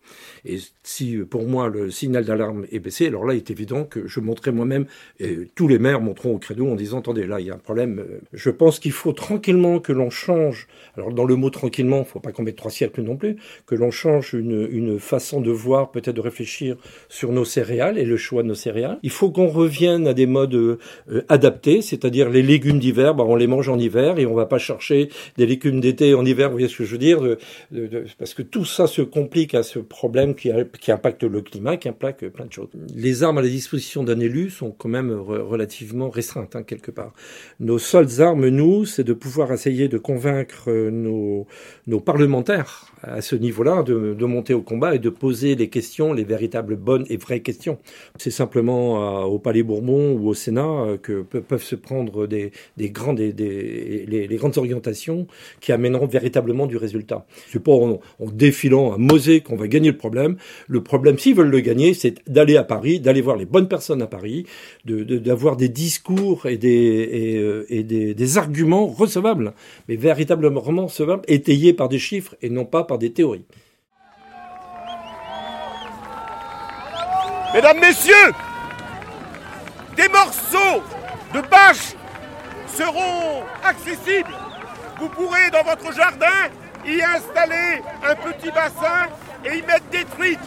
Et 0.44 0.58
si 0.82 1.18
pour 1.18 1.46
moi 1.46 1.68
le 1.68 1.90
signal 1.90 2.24
d'alarme 2.24 2.66
est 2.72 2.80
baissé, 2.80 3.06
alors 3.06 3.24
là, 3.24 3.34
il 3.34 3.38
est 3.38 3.50
évident 3.50 3.84
que 3.84 4.08
je 4.08 4.18
montrerai 4.18 4.50
moi-même, 4.50 4.86
et 5.20 5.48
tous 5.54 5.68
les 5.68 5.78
maires 5.78 6.00
monteront 6.00 6.34
au 6.34 6.38
credo 6.38 6.68
en 6.68 6.74
disant, 6.74 6.98
attendez, 6.98 7.26
là, 7.26 7.38
il 7.38 7.46
y 7.46 7.50
a 7.50 7.54
un 7.54 7.58
problème. 7.58 8.04
Je 8.32 8.50
pense 8.50 8.80
qu'il 8.80 8.92
faut 8.92 9.12
tranquillement 9.12 9.78
que 9.78 9.92
l'on 9.92 10.10
change, 10.10 10.66
alors 10.96 11.12
dans 11.12 11.24
le 11.24 11.36
mot 11.36 11.50
tranquillement, 11.50 11.98
il 11.98 12.00
ne 12.00 12.06
faut 12.06 12.20
pas 12.20 12.32
qu'on 12.32 12.42
mette 12.42 12.56
trois 12.56 12.72
siècles 12.72 13.02
non 13.02 13.16
plus, 13.16 13.36
que 13.66 13.76
l'on 13.76 13.92
change 13.92 14.34
une, 14.34 14.66
une 14.70 14.98
façon 14.98 15.40
de 15.40 15.52
voir, 15.52 15.92
peut-être 15.92 16.16
de 16.16 16.20
réfléchir 16.20 16.76
sur 17.08 17.30
nos 17.30 17.44
céréales 17.44 17.98
et 17.98 18.04
le 18.04 18.16
choix 18.16 18.42
de 18.42 18.48
nos 18.48 18.54
céréales. 18.54 18.98
Il 19.04 19.10
faut 19.10 19.30
qu'on 19.30 19.48
revienne 19.48 19.91
à 20.06 20.14
des 20.14 20.26
modes 20.26 20.54
euh, 20.54 20.78
adaptés, 21.28 21.82
c'est-à-dire 21.82 22.30
les 22.30 22.42
légumes 22.42 22.78
d'hiver, 22.78 23.14
bah, 23.14 23.24
on 23.26 23.36
les 23.36 23.46
mange 23.46 23.68
en 23.68 23.78
hiver 23.78 24.18
et 24.18 24.26
on 24.26 24.34
va 24.34 24.46
pas 24.46 24.58
chercher 24.58 25.08
des 25.36 25.46
légumes 25.46 25.80
d'été 25.80 26.14
en 26.14 26.24
hiver, 26.24 26.48
vous 26.48 26.54
voyez 26.54 26.68
ce 26.68 26.78
que 26.78 26.84
je 26.84 26.92
veux 26.92 26.98
dire 26.98 27.20
Parce 28.18 28.34
que 28.34 28.42
tout 28.42 28.64
ça 28.64 28.86
se 28.86 29.02
complique 29.02 29.54
à 29.54 29.62
ce 29.62 29.78
problème 29.78 30.34
qui, 30.34 30.50
qui 30.80 30.92
impacte 30.92 31.24
le 31.24 31.40
climat, 31.40 31.76
qui 31.76 31.88
impacte 31.88 32.28
plein 32.28 32.46
de 32.46 32.52
choses. 32.52 32.68
Les 32.94 33.22
armes 33.22 33.38
à 33.38 33.42
la 33.42 33.48
disposition 33.48 34.02
d'un 34.04 34.20
élu 34.20 34.50
sont 34.50 34.70
quand 34.70 34.88
même 34.88 35.10
relativement 35.12 36.10
restreintes, 36.10 36.56
hein, 36.56 36.62
quelque 36.62 36.90
part. 36.90 37.12
Nos 37.60 37.78
seules 37.78 38.20
armes, 38.20 38.48
nous, 38.48 38.84
c'est 38.84 39.04
de 39.04 39.12
pouvoir 39.12 39.52
essayer 39.52 39.88
de 39.88 39.98
convaincre 39.98 40.70
nos, 40.70 41.46
nos 41.86 42.00
parlementaires 42.00 42.86
à 43.02 43.20
ce 43.20 43.34
niveau-là 43.36 43.82
de, 43.82 44.14
de, 44.14 44.24
monter 44.24 44.54
au 44.54 44.62
combat 44.62 44.94
et 44.94 44.98
de 44.98 45.10
poser 45.10 45.54
les 45.56 45.68
questions, 45.68 46.12
les 46.12 46.24
véritables 46.24 46.76
bonnes 46.76 47.04
et 47.08 47.16
vraies 47.16 47.40
questions. 47.40 47.78
C'est 48.16 48.30
simplement 48.30 49.24
au 49.24 49.38
Palais 49.38 49.62
Bourbon 49.62 49.81
ou 49.90 50.28
au 50.28 50.34
Sénat 50.34 50.66
euh, 50.66 50.96
que 50.96 51.22
peuvent 51.22 51.62
se 51.62 51.74
prendre 51.74 52.26
des, 52.26 52.52
des, 52.76 52.90
grandes, 52.90 53.20
des, 53.20 54.06
les, 54.06 54.36
grandes 54.36 54.58
orientations 54.58 55.26
qui 55.60 55.72
amèneront 55.72 56.06
véritablement 56.06 56.66
du 56.66 56.76
résultat. 56.76 57.26
C'est 57.50 57.62
pas 57.62 57.72
en, 57.72 58.00
défilant 58.20 58.92
à 58.92 58.98
Mosée 58.98 59.40
qu'on 59.40 59.56
va 59.56 59.68
gagner 59.68 59.90
le 59.90 59.96
problème. 59.96 60.36
Le 60.68 60.82
problème, 60.82 61.18
s'ils 61.18 61.34
veulent 61.34 61.50
le 61.50 61.60
gagner, 61.60 61.94
c'est 61.94 62.16
d'aller 62.28 62.56
à 62.56 62.64
Paris, 62.64 63.00
d'aller 63.00 63.20
voir 63.20 63.36
les 63.36 63.46
bonnes 63.46 63.68
personnes 63.68 64.02
à 64.02 64.06
Paris, 64.06 64.46
d'avoir 64.84 65.56
de, 65.56 65.60
des 65.60 65.68
discours 65.68 66.46
et, 66.46 66.58
euh, 66.64 67.64
des, 67.70 68.38
arguments 68.38 68.86
recevables, 68.86 69.52
mais 69.88 69.96
véritablement 69.96 70.60
recevables, 70.60 71.22
étayés 71.28 71.72
par 71.72 71.88
des 71.88 71.98
chiffres 71.98 72.34
et 72.40 72.48
non 72.48 72.64
pas 72.64 72.84
par 72.84 72.98
des 72.98 73.12
théories. 73.12 73.44
Mesdames, 77.54 77.80
Messieurs, 77.80 78.32
des 79.96 80.08
morceaux 80.08 80.82
de 81.34 81.40
bâches 81.40 81.94
seront 82.66 83.42
accessibles. 83.64 84.34
Vous 84.98 85.08
pourrez 85.08 85.50
dans 85.50 85.62
votre 85.62 85.92
jardin 85.92 86.48
y 86.86 87.02
installer 87.02 87.82
un 88.02 88.14
petit 88.14 88.50
bassin 88.50 89.08
et 89.44 89.58
y 89.58 89.62
mettre 89.62 89.88
des 89.90 90.04
truites. 90.04 90.40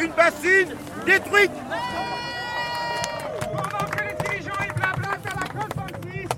Une 0.00 0.12
bassine 0.12 0.74
détruite. 1.04 1.50
Pendant 3.52 3.90
que 3.90 4.04
les 4.04 4.14
dirigeants 4.24 4.52
la 4.58 5.46
COP26, 5.60 6.28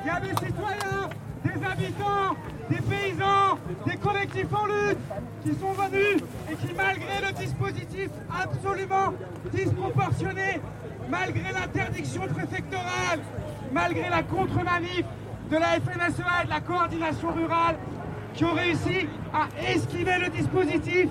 il 0.00 0.06
y 0.06 0.10
a 0.10 0.20
des 0.20 0.46
citoyens, 0.46 1.10
des 1.44 1.66
habitants, 1.66 2.36
des 2.70 2.80
paysans, 2.80 3.58
des 3.86 3.96
collectifs 3.96 4.54
en 4.54 4.66
lutte 4.66 4.98
qui 5.44 5.50
sont 5.60 5.72
venus 5.72 6.22
et 6.50 6.54
qui, 6.54 6.72
malgré 6.74 7.20
le 7.26 7.32
dispositif 7.32 8.08
absolument 8.30 9.14
disproportionné, 9.52 10.60
malgré 11.12 11.52
l'interdiction 11.52 12.22
préfectorale, 12.22 13.20
malgré 13.70 14.08
la 14.08 14.22
contre-manif 14.22 15.04
de 15.50 15.56
la 15.58 15.72
FNSEA 15.84 16.42
et 16.42 16.46
de 16.46 16.50
la 16.50 16.60
coordination 16.60 17.28
rurale, 17.32 17.76
qui 18.34 18.46
ont 18.46 18.54
réussi 18.54 19.06
à 19.34 19.46
esquiver 19.70 20.18
le 20.18 20.30
dispositif. 20.30 21.08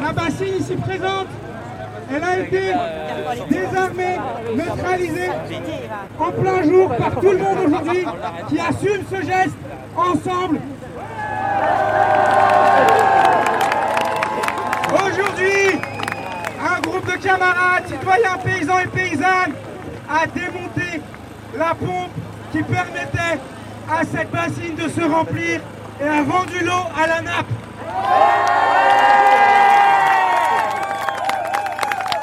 La 0.00 0.12
bassine 0.12 0.56
ici 0.60 0.76
présente, 0.76 1.26
elle 2.12 2.22
a 2.22 2.38
été 2.38 2.74
désarmée, 3.50 4.16
neutralisée 4.54 5.30
en 6.16 6.30
plein 6.30 6.62
jour 6.62 6.96
par 6.96 7.20
tout 7.20 7.32
le 7.32 7.38
monde 7.38 7.58
aujourd'hui 7.66 8.06
qui 8.48 8.60
assume 8.60 9.02
ce 9.10 9.16
geste 9.16 9.56
ensemble. 9.96 10.60
Aujourd'hui, 14.92 15.80
un 16.60 16.80
groupe 16.80 17.06
de 17.06 17.09
camarades, 17.20 17.86
citoyens, 17.88 18.38
paysans 18.42 18.78
et 18.80 18.86
paysannes 18.86 19.54
a 20.08 20.26
démonté 20.26 21.02
la 21.56 21.74
pompe 21.74 22.10
qui 22.52 22.62
permettait 22.62 23.38
à 23.88 24.04
cette 24.04 24.30
bassine 24.30 24.74
de 24.74 24.88
se 24.88 25.00
remplir 25.00 25.60
et 26.00 26.08
a 26.08 26.22
vendu 26.22 26.64
l'eau 26.64 26.84
à 26.96 27.06
la 27.06 27.20
nappe. 27.20 27.46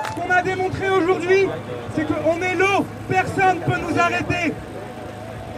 Ce 0.09 0.15
qu'on 0.15 0.31
a 0.31 0.41
démontré 0.41 0.89
aujourd'hui, 0.89 1.47
c'est 1.95 2.05
qu'on 2.05 2.41
est 2.41 2.55
l'eau, 2.55 2.85
personne 3.07 3.59
ne 3.59 3.63
peut 3.63 3.79
nous 3.87 3.99
arrêter. 3.99 4.53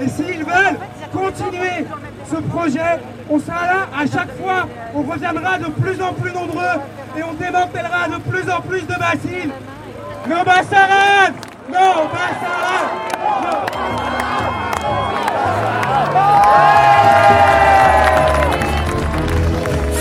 Et 0.02 0.08
s'ils 0.08 0.44
veulent 0.44 0.80
continuer 1.12 1.86
ce 2.30 2.36
projet, 2.36 3.00
on 3.30 3.40
sera 3.40 3.66
là 3.66 3.88
à 3.98 4.06
chaque 4.06 4.32
fois, 4.38 4.68
on 4.94 5.02
reviendra 5.02 5.58
de 5.58 5.66
plus 5.66 6.02
en 6.02 6.14
plus 6.14 6.32
nombreux 6.32 6.80
et 7.18 7.24
on 7.24 7.34
démantèlera 7.34 8.08
de 8.08 8.18
plus 8.30 8.50
en 8.52 8.62
plus 8.62 8.82
de 8.82 8.96
bassines. 9.00 9.52
Non, 10.28 10.44
Non, 11.72 12.10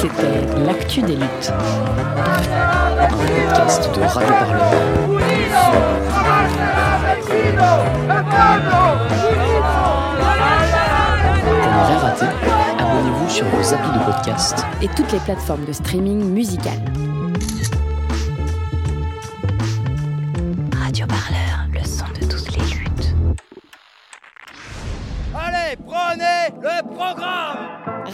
C'était 0.01 0.47
l'actu 0.67 1.03
des 1.03 1.17
luttes. 1.17 1.53
Un 3.01 3.09
podcast 3.09 3.95
de 3.95 4.01
Radio 4.03 5.39
sur 13.29 13.47
vos 13.47 13.75
applis 13.75 13.99
de 13.99 14.05
podcast 14.05 14.65
et 14.83 14.89
toutes 14.89 15.13
les 15.13 15.19
plateformes 15.21 15.65
de 15.65 15.73
streaming 15.73 16.25
musical. 16.31 16.79
Radio 20.81 21.07
Parleur, 21.07 21.67
le 21.73 21.85
son 21.85 22.07
de 22.21 22.27
toutes 22.27 22.57
les 22.57 22.65
luttes. 22.75 23.15
Allez, 25.35 25.77
prenez 25.87 26.55
le 26.63 26.95
programme 26.95 27.59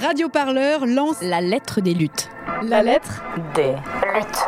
Radio 0.03 0.29
Parleur 0.29 0.87
lance 0.87 1.17
La 1.23 1.41
lettre 1.41 1.81
des 1.81 1.95
luttes. 1.95 2.29
la 2.63 2.83
lettre 2.83 3.23
Des 3.55 3.73
luttes. 4.15 4.45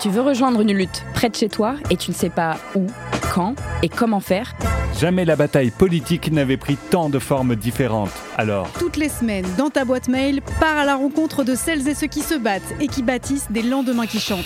Tu 0.00 0.08
veux 0.10 0.22
rejoindre 0.22 0.60
une 0.60 0.72
lutte 0.72 1.04
près 1.14 1.28
de 1.28 1.34
chez 1.36 1.48
toi 1.48 1.74
et 1.90 1.96
tu 1.96 2.10
ne 2.10 2.16
sais 2.16 2.30
pas 2.30 2.56
où, 2.74 2.86
quand 3.34 3.54
et 3.82 3.88
comment 3.88 4.20
faire? 4.20 4.54
Jamais 5.00 5.24
la 5.24 5.34
bataille 5.34 5.70
politique 5.70 6.30
n'avait 6.30 6.58
pris 6.58 6.76
tant 6.76 7.08
de 7.08 7.18
formes 7.18 7.56
différentes. 7.56 8.10
Alors, 8.36 8.70
toutes 8.78 8.98
les 8.98 9.08
semaines 9.08 9.46
dans 9.56 9.70
ta 9.70 9.86
boîte 9.86 10.08
mail, 10.08 10.42
pars 10.60 10.76
à 10.76 10.84
la 10.84 10.94
rencontre 10.94 11.42
de 11.42 11.54
celles 11.54 11.88
et 11.88 11.94
ceux 11.94 12.06
qui 12.06 12.20
se 12.20 12.34
battent 12.34 12.74
et 12.80 12.86
qui 12.86 13.02
bâtissent 13.02 13.50
des 13.50 13.62
lendemains 13.62 14.06
qui 14.06 14.20
chantent. 14.20 14.44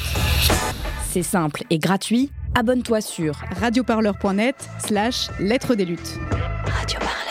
C'est 1.11 1.25
simple 1.25 1.65
et 1.71 1.81
gratuit. 1.81 2.31
Abonne-toi 2.55 3.01
sur 3.01 3.35
radioparleur.net 3.61 4.55
slash 4.79 5.29
lettre 5.41 5.75
des 5.75 5.87
luttes. 5.87 6.21
Radio 6.67 7.01
Parleur. 7.01 7.24